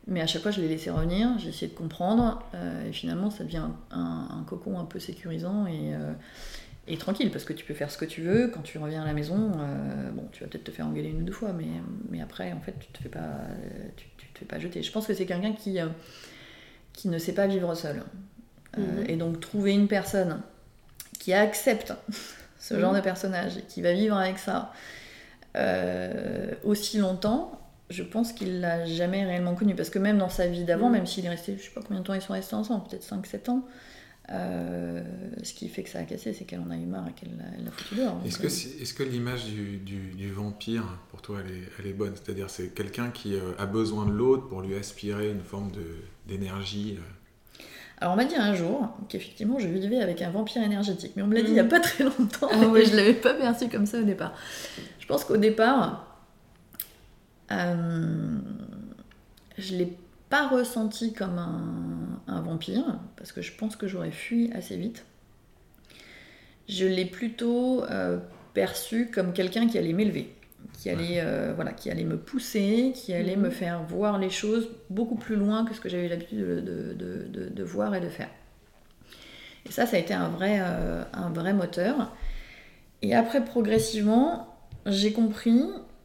mais 0.09 0.21
à 0.21 0.27
chaque 0.27 0.43
fois, 0.43 0.51
je 0.51 0.61
l'ai 0.61 0.69
laissé 0.69 0.91
revenir, 0.91 1.39
j'ai 1.39 1.51
essayé 1.51 1.69
de 1.71 1.77
comprendre, 1.77 2.43
euh, 2.55 2.89
et 2.89 2.93
finalement, 2.93 3.31
ça 3.31 3.45
devient 3.45 3.69
un, 3.93 4.29
un 4.31 4.45
cocon 4.45 4.79
un 4.79 4.85
peu 4.85 4.99
sécurisant 4.99 5.67
et, 5.67 5.95
euh, 5.95 6.13
et 6.89 6.97
tranquille, 6.97 7.31
parce 7.31 7.45
que 7.45 7.53
tu 7.53 7.65
peux 7.65 7.75
faire 7.75 7.91
ce 7.91 7.99
que 7.99 8.05
tu 8.05 8.21
veux. 8.23 8.49
Quand 8.49 8.63
tu 8.63 8.79
reviens 8.79 9.03
à 9.03 9.07
la 9.07 9.13
maison, 9.13 9.53
euh, 9.59 10.11
bon, 10.11 10.29
tu 10.33 10.43
vas 10.43 10.51
peut-être 10.51 10.65
te 10.65 10.71
faire 10.73 10.87
engueuler 10.87 11.11
une 11.11 11.23
ou 11.23 11.25
deux 11.25 11.33
fois, 11.33 11.53
mais, 11.53 11.67
mais 12.11 12.21
après, 12.21 12.53
en 12.53 12.61
fait, 12.61 12.75
tu 12.81 12.89
te 12.89 12.99
fais 13.03 13.09
pas, 13.09 13.29
tu, 13.97 14.07
tu 14.19 14.27
te 14.33 14.39
fais 14.41 14.45
pas 14.45 14.59
jeter. 14.59 14.83
Je 14.83 14.91
pense 14.91 15.07
que 15.07 15.15
c'est 15.15 15.27
quelqu'un 15.27 15.53
qui, 15.53 15.79
qui 16.93 17.09
ne 17.09 17.19
sait 17.19 17.35
pas 17.35 17.47
vivre 17.47 17.75
seul. 17.75 18.03
Mhm. 18.77 19.05
et 19.07 19.17
donc, 19.17 19.39
trouver 19.39 19.73
une 19.75 19.87
personne 19.87 20.41
qui 21.21 21.33
accepte 21.35 21.95
ce 22.59 22.81
genre 22.81 22.93
Mhm. 22.93 22.99
de 22.99 23.03
personnage 23.05 23.59
et 23.59 23.63
qui 23.63 23.83
va 23.83 23.93
vivre 23.93 24.17
avec 24.17 24.39
ça 24.39 24.73
aussi 26.65 26.99
longtemps, 26.99 27.62
je 27.93 28.03
pense 28.03 28.33
qu'il 28.33 28.61
l'a 28.61 28.85
jamais 28.87 29.25
réellement 29.25 29.55
connu. 29.55 29.75
Parce 29.75 29.91
que 29.91 29.99
même 29.99 30.19
dans 30.19 30.29
sa 30.29 30.47
vie 30.49 30.65
d'avant, 30.65 30.87
Mhm. 30.89 30.93
même 30.93 31.07
s'il 31.07 31.25
est 31.27 31.29
resté, 31.31 31.57
je 31.59 31.63
sais 31.63 31.71
pas 31.71 31.83
combien 31.87 32.01
de 32.01 32.07
temps 32.07 32.15
ils 32.15 32.23
sont 32.23 32.33
restés 32.33 32.55
ensemble, 32.57 32.89
peut-être 32.89 33.05
5-7 33.05 33.49
ans, 33.49 33.65
euh, 34.31 35.03
ce 35.43 35.53
qui 35.53 35.69
fait 35.69 35.83
que 35.83 35.89
ça 35.91 35.99
a 35.99 36.03
cassé, 36.05 36.33
c'est 36.33 36.45
qu'elle 36.45 36.61
en 36.61 36.71
a 36.71 36.77
eu 36.77 36.87
marre 36.87 37.09
et 37.09 37.13
qu'elle 37.13 37.31
l'a 37.65 37.71
foutu 37.71 37.97
dehors. 37.97 38.21
Est-ce 38.25 38.39
que, 38.39 38.45
euh, 38.47 38.83
est-ce 38.83 38.95
que 38.95 39.03
l'image 39.03 39.45
du, 39.47 39.79
du- 39.79 40.13
du 40.13 40.31
vampire, 40.31 40.85
pour 41.11 41.21
toi, 41.23 41.39
elle 41.45 41.53
est, 41.53 41.63
elle 41.79 41.87
est 41.89 41.93
bonne? 41.93 42.13
C'est-à-dire, 42.15 42.49
c'est 42.49 42.69
quelqu'un 42.69 43.11
qui 43.11 43.35
euh, 43.35 43.53
a 43.59 43.67
besoin 43.67 44.07
de 44.07 44.13
l'autre 44.13 44.49
pour 44.49 44.63
lui 44.63 44.75
aspirer 44.77 45.31
une 45.31 45.43
forme 45.43 45.71
de- 45.73 45.97
d'énergie 46.29 46.97
euh? 46.99 47.03
Alors 48.01 48.15
on 48.15 48.17
m'a 48.17 48.25
dit 48.25 48.35
un 48.35 48.53
jour 48.53 48.89
qu'effectivement 49.09 49.61
je 49.61 49.69
vivais 49.69 50.01
avec 50.01 50.23
un 50.23 50.31
vampire 50.31 50.61
énergétique, 50.65 51.13
mais 51.15 51.23
on 51.23 51.29
me 51.29 51.35
l'a 51.37 51.43
dit 51.43 51.49
il 51.51 51.55
n'y 51.55 51.61
a 51.61 51.63
Mhm. 51.63 51.69
pas 51.69 51.79
très 51.79 52.03
longtemps 52.03 52.49
Ah 52.51 52.67
ouais. 52.67 52.85
je 52.85 52.97
l'avais 52.97 53.15
pas 53.15 53.33
perçu 53.35 53.69
comme 53.69 53.87
ça 53.87 54.01
au 54.01 54.03
départ. 54.03 54.35
Je 54.99 55.07
pense 55.07 55.25
qu'au 55.25 55.37
départ, 55.37 56.12
euh, 57.53 58.39
je 59.59 59.77
l'ai 59.77 59.97
pas 60.31 60.49
ressenti 60.49 61.13
comme 61.13 61.39
un, 61.39 62.21
un 62.27 62.41
vampire, 62.41 62.99
parce 63.17 63.33
que 63.33 63.43
je 63.43 63.53
pense 63.53 63.77
que 63.77 63.87
j'aurais 63.87 64.11
fui 64.13 64.51
assez 64.53 64.77
vite. 64.77 65.05
Je 66.69 66.87
l'ai 66.87 67.05
plutôt 67.05 67.85
euh, 67.85 68.19
perçu 68.55 69.11
comme 69.11 69.33
quelqu'un 69.33 69.67
qui 69.67 69.79
allait 69.79 69.93
m'élever, 69.93 70.33
qui 70.73 70.89
allait, 70.91 71.21
euh, 71.21 71.53
voilà, 71.55 71.73
qui 71.73 71.91
allait 71.91 72.05
me 72.05 72.17
pousser, 72.17 72.93
qui 72.95 73.13
allait 73.13 73.37
Mhm. 73.37 73.43
me 73.43 73.51
faire 73.51 73.83
voir 73.83 74.19
les 74.19 74.31
choses 74.31 74.71
beaucoup 74.89 75.17
plus 75.17 75.37
loin 75.37 75.65
que 75.65 75.75
ce 75.75 75.81
que 75.81 75.89
j'avais 75.89 76.09
l'habitude 76.09 76.39
de, 76.39 76.61
de- 76.61 76.93
de- 76.95 77.27
de- 77.29 77.49
de 77.51 77.63
voir 77.65 77.95
et 77.95 78.01
de 78.01 78.09
faire. 78.09 78.31
Et 79.67 79.73
ça, 79.73 79.87
ça 79.87 79.97
a 79.97 80.01
été 80.01 80.15
un 80.15 80.29
vrai, 80.29 80.59
un 81.13 81.31
vrai 81.31 81.53
moteur. 81.53 82.13
Et 83.03 83.15
après, 83.15 83.45
progressivement, 83.45 84.49
j'ai 84.87 85.13
compris 85.13 85.61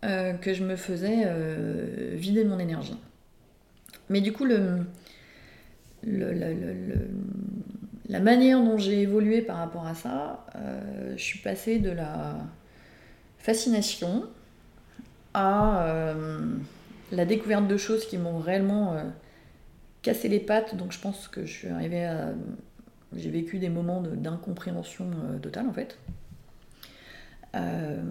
euh, 0.06 0.34
que 0.34 0.54
je 0.54 0.64
me 0.64 0.76
faisais 0.76 1.24
euh, 1.26 2.12
vider 2.14 2.44
de 2.44 2.50
mon 2.50 2.60
énergie. 2.60 3.00
Mais 4.10 4.22
du 4.22 4.32
coup, 4.32 4.46
la 4.46 4.86
manière 8.20 8.64
dont 8.64 8.78
j'ai 8.78 9.02
évolué 9.02 9.42
par 9.42 9.58
rapport 9.58 9.88
à 9.88 9.96
ça, 9.96 10.46
euh, 10.56 11.14
je 11.18 11.24
suis 11.24 11.40
passée 11.40 11.80
de 11.80 11.90
la 11.90 12.36
fascination 13.40 14.26
à 15.34 16.14
la 17.12 17.26
découverte 17.26 17.68
de 17.68 17.78
choses 17.78 18.06
qui 18.06 18.18
m'ont 18.18 18.40
réellement 18.40 18.96
cassé 20.02 20.30
les 20.30 20.40
pattes. 20.40 20.76
Donc 20.76 20.92
je 20.92 21.00
pense 21.00 21.28
que 21.28 21.46
je 21.46 21.52
suis 21.52 21.68
arrivée 21.70 22.06
à... 22.06 22.34
J'ai 23.16 23.30
vécu 23.30 23.58
des 23.60 23.70
moments 23.70 24.02
d'incompréhension 24.02 25.10
totale 25.42 25.68
en 25.68 25.74
fait. 25.74 25.98
Euh, 27.58 28.02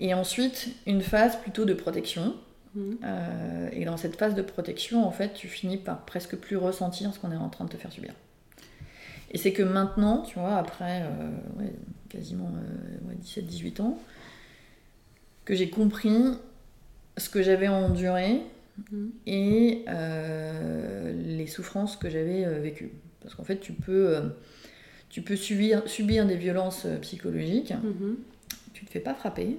et 0.00 0.12
ensuite, 0.14 0.68
une 0.86 1.00
phase 1.02 1.36
plutôt 1.36 1.64
de 1.64 1.74
protection. 1.74 2.34
Mhm. 2.74 2.98
Euh, 3.04 3.68
et 3.72 3.84
dans 3.84 3.96
cette 3.96 4.16
phase 4.16 4.34
de 4.34 4.42
protection, 4.42 5.06
en 5.06 5.10
fait, 5.10 5.34
tu 5.34 5.46
finis 5.48 5.76
par 5.76 6.04
presque 6.04 6.36
plus 6.36 6.56
ressentir 6.56 7.12
ce 7.14 7.18
qu'on 7.18 7.30
est 7.32 7.36
en 7.36 7.48
train 7.48 7.64
de 7.66 7.70
te 7.70 7.76
faire 7.76 7.92
subir. 7.92 8.12
Et 9.30 9.38
c'est 9.38 9.52
que 9.52 9.62
maintenant, 9.62 10.22
tu 10.22 10.38
vois, 10.38 10.56
après 10.56 11.02
euh, 11.02 11.30
ouais, 11.58 11.72
quasiment 12.08 12.50
euh, 12.54 13.08
ouais, 13.08 13.16
17-18 13.22 13.80
ans, 13.82 13.98
que 15.44 15.54
j'ai 15.54 15.70
compris 15.70 16.16
ce 17.18 17.28
que 17.28 17.42
j'avais 17.42 17.68
enduré 17.68 18.40
Mhm. 18.90 19.10
et 19.26 19.84
les 21.26 21.46
souffrances 21.46 21.96
que 21.96 22.08
j'avais 22.08 22.46
vécues. 22.60 22.90
Parce 23.20 23.34
qu'en 23.34 23.44
fait, 23.44 23.60
tu 23.60 23.74
peux, 23.74 24.16
tu 25.10 25.20
peux 25.20 25.36
subir, 25.36 25.82
subir 25.86 26.24
des 26.26 26.36
violences 26.36 26.86
psychologiques, 27.02 27.72
Mhm. 27.72 28.16
Tu 28.82 28.86
te 28.86 28.90
fais 28.90 29.00
pas 29.00 29.14
frapper, 29.14 29.58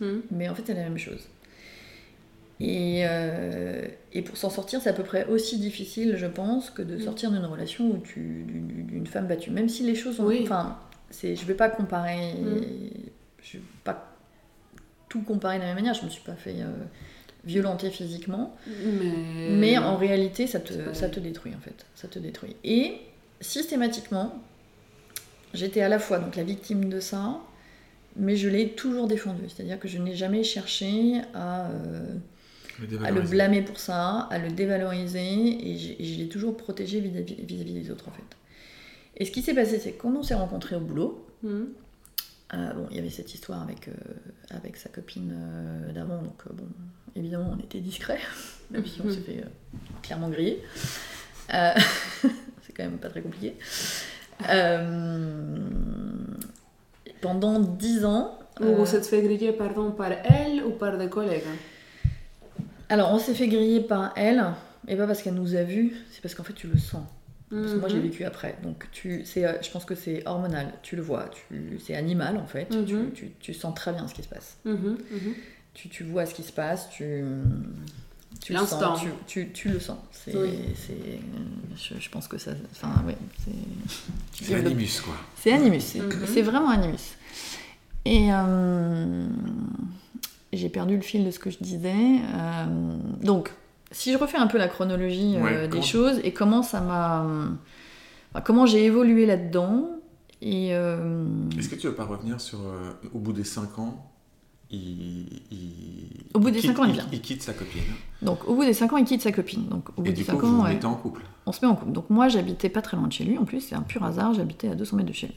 Mhm. 0.00 0.22
mais 0.30 0.48
en 0.48 0.54
fait, 0.54 0.62
c'est 0.64 0.74
la 0.74 0.84
même 0.84 0.96
chose. 0.98 1.26
Et, 2.60 3.02
euh, 3.04 3.88
et 4.12 4.22
pour 4.22 4.36
s'en 4.36 4.48
sortir, 4.50 4.80
c'est 4.80 4.90
à 4.90 4.92
peu 4.92 5.02
près 5.02 5.26
aussi 5.26 5.58
difficile, 5.58 6.14
je 6.16 6.26
pense, 6.26 6.70
que 6.70 6.82
de 6.82 6.96
Mm. 6.96 7.00
sortir 7.00 7.30
d'une 7.32 7.44
relation 7.44 7.86
où 7.90 7.98
tu, 7.98 8.44
d'une 8.46 9.06
femme 9.06 9.26
battue. 9.26 9.50
Même 9.50 9.68
si 9.68 9.82
les 9.82 9.94
choses 9.94 10.20
ont. 10.20 10.26
Oui. 10.26 10.40
Enfin, 10.42 10.78
c'est, 11.08 11.34
je 11.36 11.44
vais 11.46 11.54
pas 11.54 11.68
comparer. 11.70 12.34
Mm. 12.34 12.60
Je 13.42 13.56
vais 13.58 13.64
pas 13.82 14.14
tout 15.08 15.22
comparer 15.22 15.56
de 15.56 15.62
la 15.62 15.68
même 15.68 15.76
manière. 15.76 15.94
Je 15.94 16.04
me 16.04 16.10
suis 16.10 16.22
pas 16.22 16.34
fait. 16.34 16.56
euh, 16.60 16.66
violenter 17.42 17.88
physiquement, 17.90 18.54
Mais, 18.66 19.48
mais 19.48 19.78
en 19.78 19.96
réalité, 19.96 20.46
ça 20.46 20.60
te, 20.60 20.92
ça 20.92 21.08
te 21.08 21.18
détruit 21.18 21.54
en 21.56 21.60
fait. 21.60 21.86
Ça 21.94 22.06
te 22.06 22.18
détruit. 22.18 22.54
Et 22.64 22.92
systématiquement, 23.40 24.34
j'étais 25.54 25.80
à 25.80 25.88
la 25.88 25.98
fois 25.98 26.18
donc 26.18 26.36
la 26.36 26.42
victime 26.44 26.90
de 26.90 27.00
ça, 27.00 27.40
mais 28.16 28.36
je 28.36 28.48
l'ai 28.48 28.70
toujours 28.70 29.06
défendu. 29.06 29.42
C'est-à-dire 29.48 29.78
que 29.78 29.88
je 29.88 29.98
n'ai 29.98 30.14
jamais 30.14 30.42
cherché 30.44 31.20
à, 31.34 31.70
euh, 31.70 32.14
Le 32.80 33.04
à 33.04 33.10
le 33.10 33.20
blâmer 33.22 33.62
pour 33.62 33.78
ça, 33.78 34.28
à 34.30 34.38
le 34.38 34.50
dévaloriser, 34.50 35.20
et 35.72 35.76
je 35.78 36.18
l'ai 36.18 36.28
toujours 36.28 36.56
protégé 36.56 37.00
vis-à-vis 37.00 37.36
vis-à-vis 37.42 37.72
des 37.74 37.90
autres 37.90 38.08
en 38.08 38.12
fait. 38.12 38.22
Et 39.16 39.24
ce 39.24 39.30
qui 39.30 39.42
s'est 39.42 39.54
passé, 39.54 39.78
c'est 39.78 39.92
que 39.92 40.02
quand 40.02 40.14
on 40.16 40.22
s'est 40.22 40.34
rencontrés 40.34 40.76
au 40.76 40.80
boulot, 40.80 41.26
Mhm. 41.42 41.68
euh, 42.54 42.72
bon, 42.74 42.86
il 42.90 42.96
y 42.96 42.98
avait 43.00 43.10
cette 43.10 43.32
histoire 43.34 43.62
avec, 43.62 43.88
euh, 43.88 43.92
avec 44.50 44.76
sa 44.76 44.88
copine 44.88 45.32
euh, 45.34 45.92
d'avant, 45.92 46.22
donc 46.22 46.40
euh, 46.48 46.52
bon, 46.54 46.64
évidemment, 47.16 47.54
on 47.56 47.62
était 47.62 47.80
discrets, 47.80 48.20
même 48.70 48.84
si 48.86 49.00
on 49.00 49.04
Mhm. 49.06 49.10
s'est 49.14 49.20
fait 49.20 49.38
euh, 49.44 49.78
clairement 50.02 50.28
griller. 50.30 50.62
Euh, 51.54 51.72
c'est 52.62 52.72
quand 52.74 52.84
même 52.84 52.98
pas 52.98 53.08
très 53.10 53.20
compliqué. 53.22 53.56
Euh, 54.48 55.58
pendant 57.20 57.58
dix 57.60 58.04
ans. 58.04 58.38
Ou 58.60 58.64
euh, 58.64 58.74
vous 58.84 58.94
êtes 58.94 59.06
fait 59.06 59.22
griller 59.22 59.52
pardon, 59.52 59.90
par 59.92 60.10
elle 60.12 60.64
ou 60.64 60.70
par 60.72 60.96
des 60.98 61.08
collègues? 61.08 61.44
Alors, 62.88 63.12
on 63.12 63.18
s'est 63.18 63.34
fait 63.34 63.48
griller 63.48 63.80
par 63.80 64.12
elle, 64.16 64.44
et 64.88 64.96
pas 64.96 65.06
parce 65.06 65.22
qu'elle 65.22 65.34
nous 65.34 65.54
a 65.54 65.62
vus, 65.62 65.94
c'est 66.10 66.20
parce 66.20 66.34
qu'en 66.34 66.42
fait, 66.42 66.52
tu 66.54 66.66
le 66.66 66.78
sens. 66.78 67.04
Parce 67.50 67.72
que 67.74 67.78
moi, 67.80 67.88
j'ai 67.88 67.96
Mhm. 67.96 68.02
vécu 68.02 68.24
après. 68.24 68.56
Donc, 68.62 68.86
tu, 68.92 69.24
c'est, 69.24 69.44
euh, 69.44 69.54
je 69.60 69.70
pense 69.70 69.84
que 69.84 69.96
c'est 69.96 70.22
hormonal. 70.26 70.72
Tu 70.82 70.94
le 70.94 71.02
vois. 71.02 71.24
C'est 71.84 71.96
animal, 71.96 72.36
en 72.36 72.46
fait. 72.46 72.66
Tu, 72.86 72.94
Mhm. 72.94 73.10
tu, 73.12 73.30
tu 73.40 73.54
sens 73.54 73.74
très 73.74 73.92
bien 73.92 74.06
ce 74.06 74.14
qui 74.14 74.22
se 74.22 74.28
passe. 74.28 74.56
Mhm. 74.64 74.98
tu, 75.74 75.88
tu 75.88 76.04
vois 76.04 76.26
ce 76.26 76.34
qui 76.34 76.42
se 76.44 76.52
passe, 76.52 76.88
tu, 76.90 77.24
tu 78.40 78.52
le 78.52 78.58
sens, 78.60 79.00
tu, 79.00 79.08
tu, 79.26 79.52
tu 79.52 79.68
le 79.68 79.80
sens. 79.80 79.98
C'est, 80.12 80.36
Oui. 80.36 80.50
je, 81.76 81.98
je 81.98 82.10
pense 82.10 82.28
que 82.28 82.36
ça, 82.38 82.52
enfin, 82.72 83.02
ouais, 83.06 83.16
c'est, 83.44 84.54
Animus, 84.54 85.00
quoi. 85.00 85.14
C'est 85.36 85.52
animus, 85.52 85.82
c'est, 85.84 86.00
Mhm. 86.00 86.42
vraiment 86.44 86.68
animus. 86.70 87.14
Et 88.04 88.28
euh, 88.32 89.26
j'ai 90.52 90.68
perdu 90.68 90.96
le 90.96 91.02
fil 91.02 91.24
de 91.24 91.30
ce 91.30 91.38
que 91.38 91.50
je 91.50 91.58
disais. 91.60 91.92
Euh, 91.94 92.96
donc, 93.22 93.52
si 93.92 94.12
je 94.12 94.18
refais 94.18 94.38
un 94.38 94.46
peu 94.46 94.58
la 94.58 94.68
chronologie 94.68 95.36
euh, 95.36 95.64
des 95.64 95.68
comment- 95.70 95.82
choses 95.82 96.20
et 96.24 96.32
comment 96.32 96.62
ça 96.62 96.80
m'a, 96.80 97.26
enfin, 98.32 98.40
comment 98.44 98.66
j'ai 98.66 98.84
évolué 98.84 99.26
là-dedans. 99.26 99.88
Et 100.42 100.74
euh, 100.74 101.24
Est-ce 101.58 101.68
que 101.68 101.74
tu 101.74 101.86
veux 101.86 101.94
pas 101.94 102.04
revenir 102.04 102.40
sur, 102.40 102.60
euh, 102.60 102.92
au 103.12 103.18
bout 103.18 103.32
des 103.34 103.44
5 103.44 103.78
ans, 103.78 104.10
il, 104.70 105.26
il- 105.50 106.06
Au 106.34 106.38
bout 106.38 106.50
des 106.50 106.60
quitte- 106.60 106.70
cinq 106.70 106.78
ans, 106.78 106.84
il 106.84 106.92
vient. 106.92 107.06
Il 107.12 107.20
quitte 107.20 107.42
sa 107.42 107.52
copine. 107.52 107.82
donc, 108.22 108.46
au 108.48 108.54
bout 108.54 108.64
des 108.64 108.72
5 108.74 108.92
ans, 108.92 108.96
il 108.98 109.04
quitte 109.04 109.22
sa 109.22 109.32
copine. 109.32 109.66
Donc, 109.68 109.88
au 109.96 110.02
bout 110.02 110.08
Et 110.08 110.12
des 110.12 110.20
du 110.22 110.24
5 110.24 110.38
coup, 110.38 110.46
ans, 110.46 110.48
vous 110.50 110.56
vous 110.58 110.62
ouais. 110.62 110.74
mettez 110.74 110.86
en 110.86 110.94
couple. 110.94 111.22
on 111.46 111.52
se 111.52 111.64
met 111.64 111.70
en 111.70 111.74
couple. 111.76 111.92
Donc 111.92 112.08
moi, 112.10 112.28
j'habitais 112.28 112.68
pas 112.68 112.82
très 112.82 112.96
loin 112.96 113.06
de 113.08 113.12
chez 113.12 113.24
lui. 113.24 113.36
En 113.38 113.44
plus, 113.44 113.60
c'est 113.60 113.74
un 113.74 113.82
pur 113.82 114.02
hasard, 114.04 114.34
j'habitais 114.34 114.68
à 114.68 114.74
200 114.74 114.96
mètres 114.96 115.08
de 115.08 115.14
chez 115.14 115.26
lui. 115.28 115.34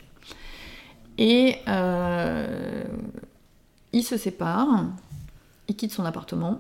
Et 1.18 1.56
euh, 1.68 2.84
il 3.92 4.04
se 4.04 4.18
sépare, 4.18 4.86
il 5.68 5.76
quitte 5.76 5.92
son 5.92 6.06
appartement. 6.06 6.60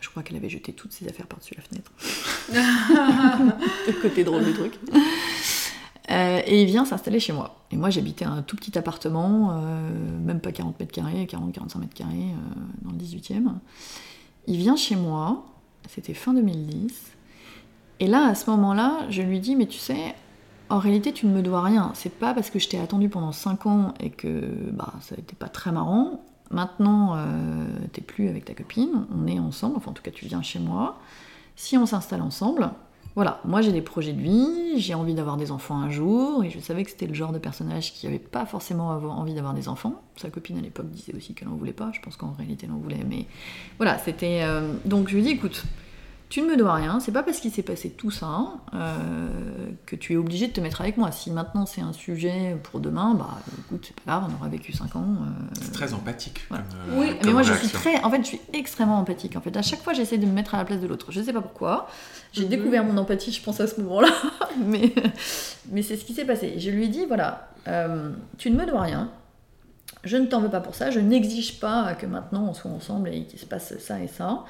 Je 0.00 0.08
crois 0.10 0.22
qu'elle 0.22 0.36
avait 0.36 0.48
jeté 0.50 0.72
toutes 0.72 0.92
ses 0.92 1.08
affaires 1.08 1.26
par-dessus 1.26 1.54
la 1.56 1.62
fenêtre. 1.62 1.92
le 3.86 3.92
côté 4.02 4.24
drôle 4.24 4.44
du 4.44 4.52
truc. 4.52 4.74
Euh, 6.10 6.40
et 6.46 6.62
il 6.62 6.66
vient 6.66 6.84
s'installer 6.84 7.20
chez 7.20 7.32
moi. 7.32 7.56
Et 7.70 7.76
moi, 7.76 7.90
j'habitais 7.90 8.24
un 8.24 8.42
tout 8.42 8.56
petit 8.56 8.76
appartement, 8.78 9.50
euh, 9.52 10.18
même 10.24 10.40
pas 10.40 10.52
40 10.52 10.78
mètres 10.78 10.92
carrés, 10.92 11.26
40-45 11.26 11.78
mètres 11.78 11.94
carrés, 11.94 12.14
euh, 12.14 12.60
dans 12.82 12.92
le 12.92 12.96
18e. 12.96 13.52
Il 14.46 14.56
vient 14.58 14.76
chez 14.76 14.94
moi, 14.94 15.44
c'était 15.88 16.14
fin 16.14 16.32
2010. 16.32 17.12
Et 17.98 18.06
là, 18.06 18.26
à 18.26 18.34
ce 18.34 18.48
moment-là, 18.50 19.06
je 19.10 19.22
lui 19.22 19.40
dis, 19.40 19.56
mais 19.56 19.66
tu 19.66 19.78
sais, 19.78 20.14
en 20.68 20.78
réalité, 20.78 21.12
tu 21.12 21.26
ne 21.26 21.32
me 21.32 21.42
dois 21.42 21.62
rien. 21.62 21.90
C'est 21.94 22.16
pas 22.16 22.34
parce 22.34 22.50
que 22.50 22.58
je 22.58 22.68
t'ai 22.68 22.78
attendu 22.78 23.08
pendant 23.08 23.32
5 23.32 23.66
ans 23.66 23.94
et 23.98 24.10
que 24.10 24.42
bah, 24.72 24.92
ça 25.00 25.16
n'était 25.16 25.34
pas 25.34 25.48
très 25.48 25.72
marrant. 25.72 26.24
Maintenant, 26.52 27.16
t'es 27.92 28.02
plus 28.02 28.28
avec 28.28 28.44
ta 28.44 28.54
copine, 28.54 29.04
on 29.12 29.26
est 29.26 29.40
ensemble, 29.40 29.78
enfin 29.78 29.90
en 29.90 29.94
tout 29.94 30.02
cas 30.04 30.12
tu 30.12 30.26
viens 30.26 30.42
chez 30.42 30.60
moi. 30.60 31.00
Si 31.56 31.76
on 31.76 31.86
s'installe 31.86 32.22
ensemble, 32.22 32.70
voilà, 33.16 33.40
moi 33.44 33.62
j'ai 33.62 33.72
des 33.72 33.80
projets 33.82 34.12
de 34.12 34.20
vie, 34.20 34.78
j'ai 34.78 34.94
envie 34.94 35.14
d'avoir 35.14 35.36
des 35.38 35.50
enfants 35.50 35.78
un 35.78 35.90
jour, 35.90 36.44
et 36.44 36.50
je 36.50 36.60
savais 36.60 36.84
que 36.84 36.90
c'était 36.90 37.06
le 37.06 37.14
genre 37.14 37.32
de 37.32 37.38
personnage 37.38 37.92
qui 37.94 38.06
avait 38.06 38.18
pas 38.18 38.44
forcément 38.46 38.90
envie 38.90 39.34
d'avoir 39.34 39.54
des 39.54 39.68
enfants. 39.68 39.94
Sa 40.16 40.28
copine 40.30 40.58
à 40.58 40.60
l'époque 40.60 40.90
disait 40.90 41.14
aussi 41.16 41.32
qu'elle 41.34 41.48
en 41.48 41.56
voulait 41.56 41.72
pas, 41.72 41.90
je 41.92 42.00
pense 42.00 42.16
qu'en 42.16 42.32
réalité 42.32 42.66
elle 42.66 42.72
en 42.72 42.78
voulait, 42.78 43.04
mais 43.08 43.24
voilà, 43.78 43.98
c'était. 43.98 44.42
euh, 44.44 44.74
Donc 44.84 45.08
je 45.08 45.16
lui 45.16 45.22
dis, 45.22 45.30
écoute, 45.30 45.64
tu 46.28 46.42
ne 46.42 46.46
me 46.46 46.56
dois 46.56 46.74
rien, 46.74 46.98
c'est 46.98 47.12
pas 47.12 47.22
parce 47.22 47.38
qu'il 47.38 47.52
s'est 47.52 47.62
passé 47.62 47.90
tout 47.90 48.10
ça 48.10 48.46
euh, 48.74 49.28
que 49.86 49.94
tu 49.94 50.14
es 50.14 50.16
obligé 50.16 50.48
de 50.48 50.52
te 50.52 50.60
mettre 50.60 50.80
avec 50.80 50.96
moi. 50.96 51.12
Si 51.12 51.30
maintenant 51.30 51.66
c'est 51.66 51.80
un 51.80 51.92
sujet 51.92 52.56
pour 52.64 52.80
demain, 52.80 53.14
bah 53.14 53.38
écoute, 53.66 53.84
c'est 53.86 53.94
pas 54.04 54.18
grave, 54.18 54.30
on 54.32 54.34
aura 54.40 54.48
vécu 54.48 54.72
5 54.72 54.96
ans. 54.96 55.04
euh, 55.22 55.54
C'est 55.60 55.72
très 55.72 55.94
empathique. 55.94 56.44
Voilà. 56.48 56.64
comme, 56.64 56.94
euh, 56.94 57.00
Oui, 57.00 57.16
mais 57.24 57.32
moi 57.32 57.42
je 57.42 57.52
suis 57.54 57.68
très, 57.68 58.02
en 58.02 58.10
fait, 58.10 58.18
je 58.22 58.26
suis 58.26 58.40
extrêmement 58.52 58.98
empathique. 58.98 59.36
En 59.36 59.40
fait, 59.40 59.56
à 59.56 59.62
chaque 59.62 59.82
fois, 59.82 59.92
j'essaie 59.92 60.18
de 60.18 60.26
me 60.26 60.32
mettre 60.32 60.54
à 60.54 60.58
la 60.58 60.64
place 60.64 60.80
de 60.80 60.86
l'autre. 60.88 61.12
Je 61.12 61.20
sais 61.22 61.32
pas 61.32 61.40
pourquoi. 61.42 61.88
J'ai 62.32 62.42
Mhm. 62.42 62.48
découvert 62.50 62.84
mon 62.84 62.96
empathie, 62.98 63.30
je 63.32 63.42
pense 63.42 63.60
à 63.60 63.66
ce 63.68 63.80
moment-là, 63.80 64.08
mais 64.66 64.92
mais 65.70 65.82
c'est 65.82 65.96
ce 65.96 66.04
qui 66.04 66.12
s'est 66.14 66.24
passé. 66.24 66.54
Je 66.58 66.70
lui 66.70 66.84
ai 66.84 66.88
dit 66.88 67.04
voilà, 67.06 67.50
euh, 67.68 68.10
tu 68.36 68.50
ne 68.50 68.56
me 68.56 68.66
dois 68.66 68.82
rien. 68.82 69.10
Je 70.04 70.16
ne 70.16 70.26
t'en 70.26 70.40
veux 70.40 70.50
pas 70.50 70.60
pour 70.60 70.74
ça. 70.74 70.90
Je 70.90 71.00
n'exige 71.00 71.58
pas 71.60 71.94
que 71.94 72.06
maintenant 72.06 72.46
on 72.48 72.54
soit 72.54 72.70
ensemble 72.70 73.08
et 73.10 73.24
qu'il 73.24 73.38
se 73.38 73.46
passe 73.46 73.76
ça 73.78 74.00
et 74.00 74.08
ça. 74.08 74.44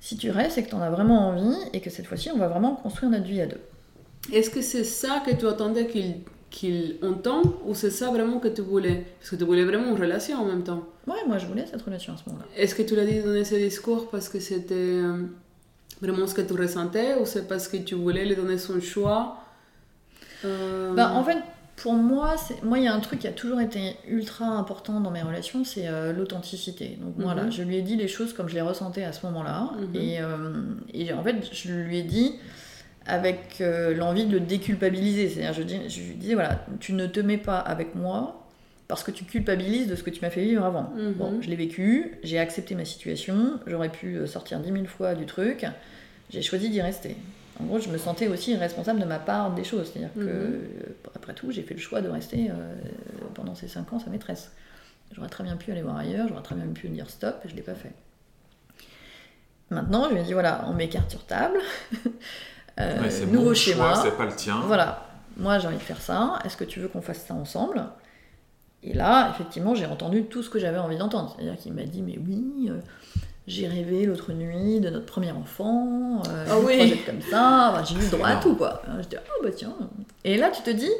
Si 0.00 0.16
tu 0.16 0.30
restes, 0.30 0.52
c'est 0.56 0.62
que 0.64 0.68
tu 0.70 0.74
en 0.74 0.80
as 0.82 0.90
vraiment 0.90 1.28
envie 1.28 1.56
et 1.72 1.80
que 1.80 1.90
cette 1.90 2.06
fois-ci, 2.06 2.30
on 2.30 2.38
va 2.38 2.48
vraiment 2.48 2.74
construire 2.76 3.10
notre 3.10 3.26
vie 3.26 3.40
à 3.40 3.46
deux. 3.46 3.60
Est-ce 4.32 4.50
que 4.50 4.60
c'est 4.62 4.84
ça 4.84 5.22
que 5.26 5.34
tu 5.34 5.46
attendais 5.46 5.86
qu'il 5.86 6.16
qu'il 6.50 6.96
entende 7.02 7.50
ou 7.64 7.74
c'est 7.74 7.90
ça 7.90 8.10
vraiment 8.10 8.38
que 8.38 8.48
tu 8.48 8.60
voulais? 8.60 9.06
Parce 9.18 9.30
que 9.30 9.36
tu 9.36 9.44
voulais 9.44 9.64
vraiment 9.64 9.88
une 9.96 10.00
relation 10.00 10.36
en 10.38 10.44
même 10.44 10.62
temps. 10.62 10.82
Ouais, 11.06 11.24
moi 11.26 11.38
je 11.38 11.46
voulais 11.46 11.64
cette 11.66 11.80
relation 11.82 12.12
à 12.12 12.16
ce 12.18 12.28
moment-là. 12.28 12.46
Est-ce 12.56 12.74
que 12.74 12.82
tu 12.82 12.94
l'as 12.94 13.06
dit 13.06 13.20
donner 13.22 13.44
ce 13.44 13.54
discours 13.54 14.10
parce 14.10 14.28
que 14.28 14.38
c'était 14.38 14.74
euh, 14.74 15.22
vraiment 16.02 16.26
ce 16.26 16.34
que 16.34 16.42
tu 16.42 16.52
ressentais 16.52 17.14
ou 17.20 17.24
c'est 17.26 17.48
parce 17.48 17.68
que 17.68 17.78
tu 17.78 17.94
voulais 17.94 18.24
lui 18.26 18.36
donner 18.36 18.58
son 18.58 18.80
choix 18.80 19.38
Euh, 20.44 20.92
Bah, 20.94 21.12
en 21.14 21.24
fait, 21.24 21.38
pour 21.76 21.94
moi, 21.94 22.36
moi, 22.62 22.78
il 22.78 22.84
y 22.84 22.86
a 22.88 22.94
un 22.94 23.00
truc 23.00 23.20
qui 23.20 23.26
a 23.26 23.32
toujours 23.32 23.60
été 23.60 23.96
ultra 24.06 24.46
important 24.46 25.00
dans 25.00 25.10
mes 25.10 25.22
relations, 25.22 25.64
c'est 25.64 25.88
euh, 25.88 26.12
l'authenticité. 26.12 26.98
Donc 27.00 27.16
Mhm. 27.16 27.24
voilà, 27.24 27.50
je 27.50 27.62
lui 27.62 27.76
ai 27.76 27.82
dit 27.82 27.96
les 27.96 28.08
choses 28.08 28.32
comme 28.34 28.48
je 28.48 28.54
les 28.54 28.60
ressentais 28.60 29.04
à 29.04 29.12
ce 29.12 29.24
moment-là. 29.26 29.70
Mhm. 29.78 29.96
Et, 30.00 30.20
euh, 30.20 30.62
et 30.92 31.12
en 31.12 31.22
fait, 31.22 31.36
je 31.52 31.72
lui 31.72 31.98
ai 31.98 32.02
dit 32.02 32.34
avec 33.06 33.56
euh, 33.60 33.94
l'envie 33.94 34.26
de 34.26 34.32
le 34.32 34.40
déculpabiliser. 34.40 35.28
C'est-à-dire, 35.28 35.54
je, 35.88 36.00
lui 36.00 36.14
disais, 36.14 36.34
voilà, 36.34 36.64
tu 36.78 36.92
ne 36.92 37.06
te 37.06 37.20
mets 37.20 37.38
pas 37.38 37.58
avec 37.58 37.94
moi 37.94 38.46
parce 38.86 39.02
que 39.02 39.10
tu 39.10 39.24
culpabilises 39.24 39.88
de 39.88 39.96
ce 39.96 40.02
que 40.02 40.10
tu 40.10 40.20
m'as 40.20 40.30
fait 40.30 40.44
vivre 40.44 40.64
avant. 40.64 40.92
Mhm. 40.96 41.12
Bon, 41.14 41.40
je 41.40 41.48
l'ai 41.48 41.56
vécu, 41.56 42.18
j'ai 42.22 42.38
accepté 42.38 42.74
ma 42.74 42.84
situation, 42.84 43.58
j'aurais 43.66 43.88
pu 43.88 44.18
sortir 44.26 44.60
dix 44.60 44.70
mille 44.70 44.86
fois 44.86 45.14
du 45.14 45.24
truc, 45.24 45.64
j'ai 46.30 46.42
choisi 46.42 46.68
d'y 46.68 46.82
rester. 46.82 47.16
En 47.60 47.64
gros, 47.64 47.78
je 47.78 47.88
me 47.90 47.98
sentais 47.98 48.28
aussi 48.28 48.56
responsable 48.56 48.98
de 49.00 49.04
ma 49.04 49.18
part 49.18 49.52
des 49.54 49.64
choses. 49.64 49.90
C'est-à-dire 49.92 50.12
que, 50.14 50.20
Mhm. 50.20 50.26
euh, 50.28 50.60
après 51.14 51.34
tout, 51.34 51.50
j'ai 51.52 51.62
fait 51.62 51.74
le 51.74 51.80
choix 51.80 52.00
de 52.00 52.08
rester 52.08 52.50
euh, 52.50 52.54
pendant 53.34 53.54
ces 53.54 53.68
cinq 53.68 53.92
ans 53.92 53.98
sa 53.98 54.10
maîtresse. 54.10 54.52
J'aurais 55.12 55.28
très 55.28 55.44
bien 55.44 55.56
pu 55.56 55.70
aller 55.70 55.82
voir 55.82 55.96
ailleurs, 55.96 56.26
j'aurais 56.28 56.42
très 56.42 56.54
bien 56.54 56.66
pu 56.66 56.88
dire 56.88 57.08
stop, 57.10 57.36
et 57.44 57.48
je 57.48 57.52
ne 57.52 57.56
l'ai 57.58 57.62
pas 57.62 57.74
fait. 57.74 57.92
Maintenant, 59.70 60.08
je 60.08 60.14
lui 60.14 60.20
ai 60.20 60.24
dit 60.24 60.32
voilà, 60.32 60.64
on 60.68 60.72
met 60.74 60.88
carte 60.88 61.10
sur 61.10 61.24
table. 61.24 61.58
Euh, 62.80 63.02
Ouais, 63.02 63.26
nouveau 63.26 63.50
mon 63.50 63.54
schéma. 63.54 63.94
c'est 64.02 64.16
pas 64.16 64.24
le 64.24 64.34
tien. 64.34 64.58
Voilà, 64.64 65.06
moi 65.36 65.58
j'ai 65.58 65.66
envie 65.68 65.76
de 65.76 65.82
faire 65.82 66.00
ça. 66.00 66.38
Est-ce 66.42 66.56
que 66.56 66.64
tu 66.64 66.80
veux 66.80 66.88
qu'on 66.88 67.02
fasse 67.02 67.22
ça 67.26 67.34
ensemble? 67.34 67.84
Et 68.82 68.94
là, 68.94 69.28
effectivement, 69.34 69.74
j'ai 69.74 69.84
entendu 69.84 70.24
tout 70.24 70.42
ce 70.42 70.48
que 70.48 70.58
j'avais 70.58 70.78
envie 70.78 70.96
d'entendre. 70.96 71.34
C'est-à-dire 71.36 71.58
qu'il 71.60 71.74
m'a 71.74 71.82
dit 71.82 72.00
Mais 72.00 72.16
oui, 72.18 72.70
euh, 72.70 72.80
j'ai 73.46 73.66
rêvé 73.66 74.06
l'autre 74.06 74.32
nuit 74.32 74.80
de 74.80 74.88
notre 74.90 75.06
premier 75.06 75.32
enfant, 75.32 76.22
euh, 76.28 76.46
je 76.46 76.66
oui. 76.66 77.00
comme 77.04 77.20
ça. 77.22 77.70
Enfin, 77.72 77.84
j'ai 77.84 77.94
eu 77.96 78.04
le 78.04 78.10
droit 78.16 78.28
à 78.28 78.36
tout, 78.36 78.54
quoi. 78.54 78.82
J'étais 79.00 79.18
Oh 79.28 79.42
bah 79.42 79.50
tiens. 79.54 79.74
Et 80.24 80.36
là, 80.36 80.50
tu 80.50 80.62
te 80.62 80.70
dis 80.70 80.90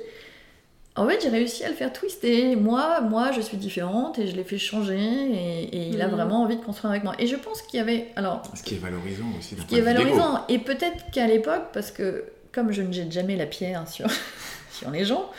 En 0.97 1.07
fait, 1.09 1.21
j'ai 1.23 1.29
réussi 1.31 1.65
à 1.65 1.69
le 1.69 1.75
faire 1.75 1.93
twister. 1.93 2.55
Moi, 2.57 3.01
moi, 3.01 3.31
je 3.33 3.41
suis 3.41 3.57
différente 3.57 4.19
et 4.19 4.27
je 4.27 4.37
l'ai 4.37 4.45
fait 4.45 4.59
changer. 4.59 4.99
Et, 4.99 5.63
et 5.77 5.89
il 5.89 6.03
a 6.03 6.07
Mhm. 6.09 6.15
vraiment 6.15 6.43
envie 6.43 6.57
de 6.57 6.63
construire 6.65 6.91
avec 6.91 7.05
moi. 7.05 7.15
Et 7.19 7.27
je 7.27 7.37
pense 7.37 7.63
qu'il 7.63 7.79
y 7.79 7.81
avait. 7.81 8.09
Alors, 8.17 8.43
Ce 8.55 8.63
qui 8.63 8.75
est 8.75 8.79
valorisant 8.79 9.25
aussi. 9.39 9.57
ce 9.57 9.63
qui 9.65 9.77
est 9.77 9.81
valorisant. 9.81 10.45
Et 10.49 10.59
peut-être 10.59 11.11
qu'à 11.13 11.27
l'époque, 11.27 11.67
parce 11.73 11.91
que 11.93 12.25
comme 12.53 12.73
je 12.73 12.83
ne 12.83 12.93
jette 12.93 13.11
jamais 13.13 13.37
la 13.37 13.47
pierre 13.47 13.89
sur, 13.89 14.07
sur 14.73 14.91
les 14.91 15.05
gens, 15.07 15.31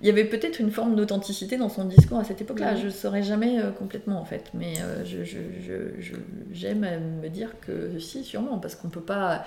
il 0.00 0.06
y 0.06 0.10
avait 0.10 0.24
peut-être 0.24 0.58
une 0.60 0.70
forme 0.70 0.96
d'authenticité 0.96 1.56
dans 1.58 1.68
son 1.68 1.84
discours 1.84 2.18
à 2.18 2.24
cette 2.24 2.40
époque-là. 2.40 2.74
Je 2.76 2.86
ne 2.86 2.90
saurais 2.90 3.22
jamais 3.22 3.60
euh, 3.60 3.70
complètement 3.70 4.20
en 4.20 4.24
fait. 4.24 4.50
Mais 4.54 4.74
euh, 4.80 5.04
je, 5.04 5.24
je- 5.24 5.38
je- 5.60 6.00
je- 6.00 6.14
j'aime 6.52 6.84
à 6.84 6.98
me 6.98 7.28
dire 7.28 7.50
que 7.60 7.98
si, 7.98 8.24
sûrement, 8.24 8.58
parce 8.58 8.74
qu'on 8.74 8.88
peut 8.88 9.00
pas. 9.02 9.44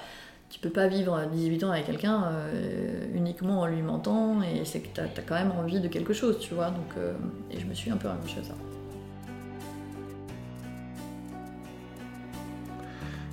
Tu 0.50 0.60
peux 0.60 0.70
pas 0.70 0.88
vivre 0.88 1.16
à 1.16 1.26
18 1.26 1.64
ans 1.64 1.72
avec 1.72 1.88
quelqu'un 1.88 2.26
euh, 2.26 3.06
uniquement 3.16 3.62
en 3.62 3.66
lui 3.66 3.82
mentant 3.82 4.44
et 4.44 4.66
c'est 4.66 4.82
que 4.82 4.88
tu 4.94 5.02
as, 5.02 5.08
quand 5.28 5.34
même 5.34 5.52
envie 5.52 5.80
de 5.80 5.88
quelque 5.88 6.14
chose, 6.14 6.38
tu 6.40 6.54
vois. 6.54 6.68
Donc, 6.68 6.96
euh, 7.00 7.14
et 7.50 7.60
je 7.60 7.66
me 7.66 7.74
suis 7.74 7.90
un 7.90 7.98
peu 7.98 8.08
accrochée 8.08 8.40
à 8.42 8.44
ça. 8.44 8.54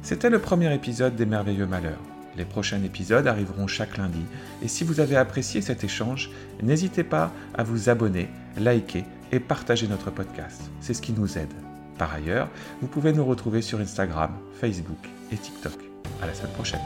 C'était 0.03 0.31
le 0.31 0.39
premier 0.39 0.75
épisode 0.75 1.15
des 1.15 1.27
Merveilleux 1.27 1.67
Malheurs. 1.67 2.01
Les 2.37 2.45
prochains 2.45 2.83
épisodes 2.83 3.27
arriveront 3.27 3.67
chaque 3.67 3.97
lundi, 3.97 4.23
et 4.63 4.69
si 4.69 4.85
vous 4.85 5.01
avez 5.01 5.17
apprécié 5.17 5.63
cet 5.63 5.85
échange, 5.85 6.31
n'hésitez 6.63 7.05
pas 7.05 7.33
à 7.55 7.63
vous 7.63 7.89
abonner, 7.89 8.29
liker 8.59 9.05
et 9.33 9.41
partager 9.41 9.89
notre 9.89 10.11
podcast. 10.11 10.71
C'est 10.81 10.95
ce 10.95 11.03
qui 11.03 11.13
nous 11.13 11.39
aide. 11.39 11.53
Par 11.99 12.15
ailleurs, 12.15 12.49
vous 12.81 12.89
pouvez 12.89 13.13
nous 13.13 13.25
retrouver 13.25 13.63
sur 13.63 13.81
Instagram, 13.81 14.33
Facebook 14.61 15.09
et 15.33 15.37
TikTok. 15.37 15.79
À 16.23 16.27
la 16.27 16.35
semaine 16.35 16.53
prochaine. 16.53 16.81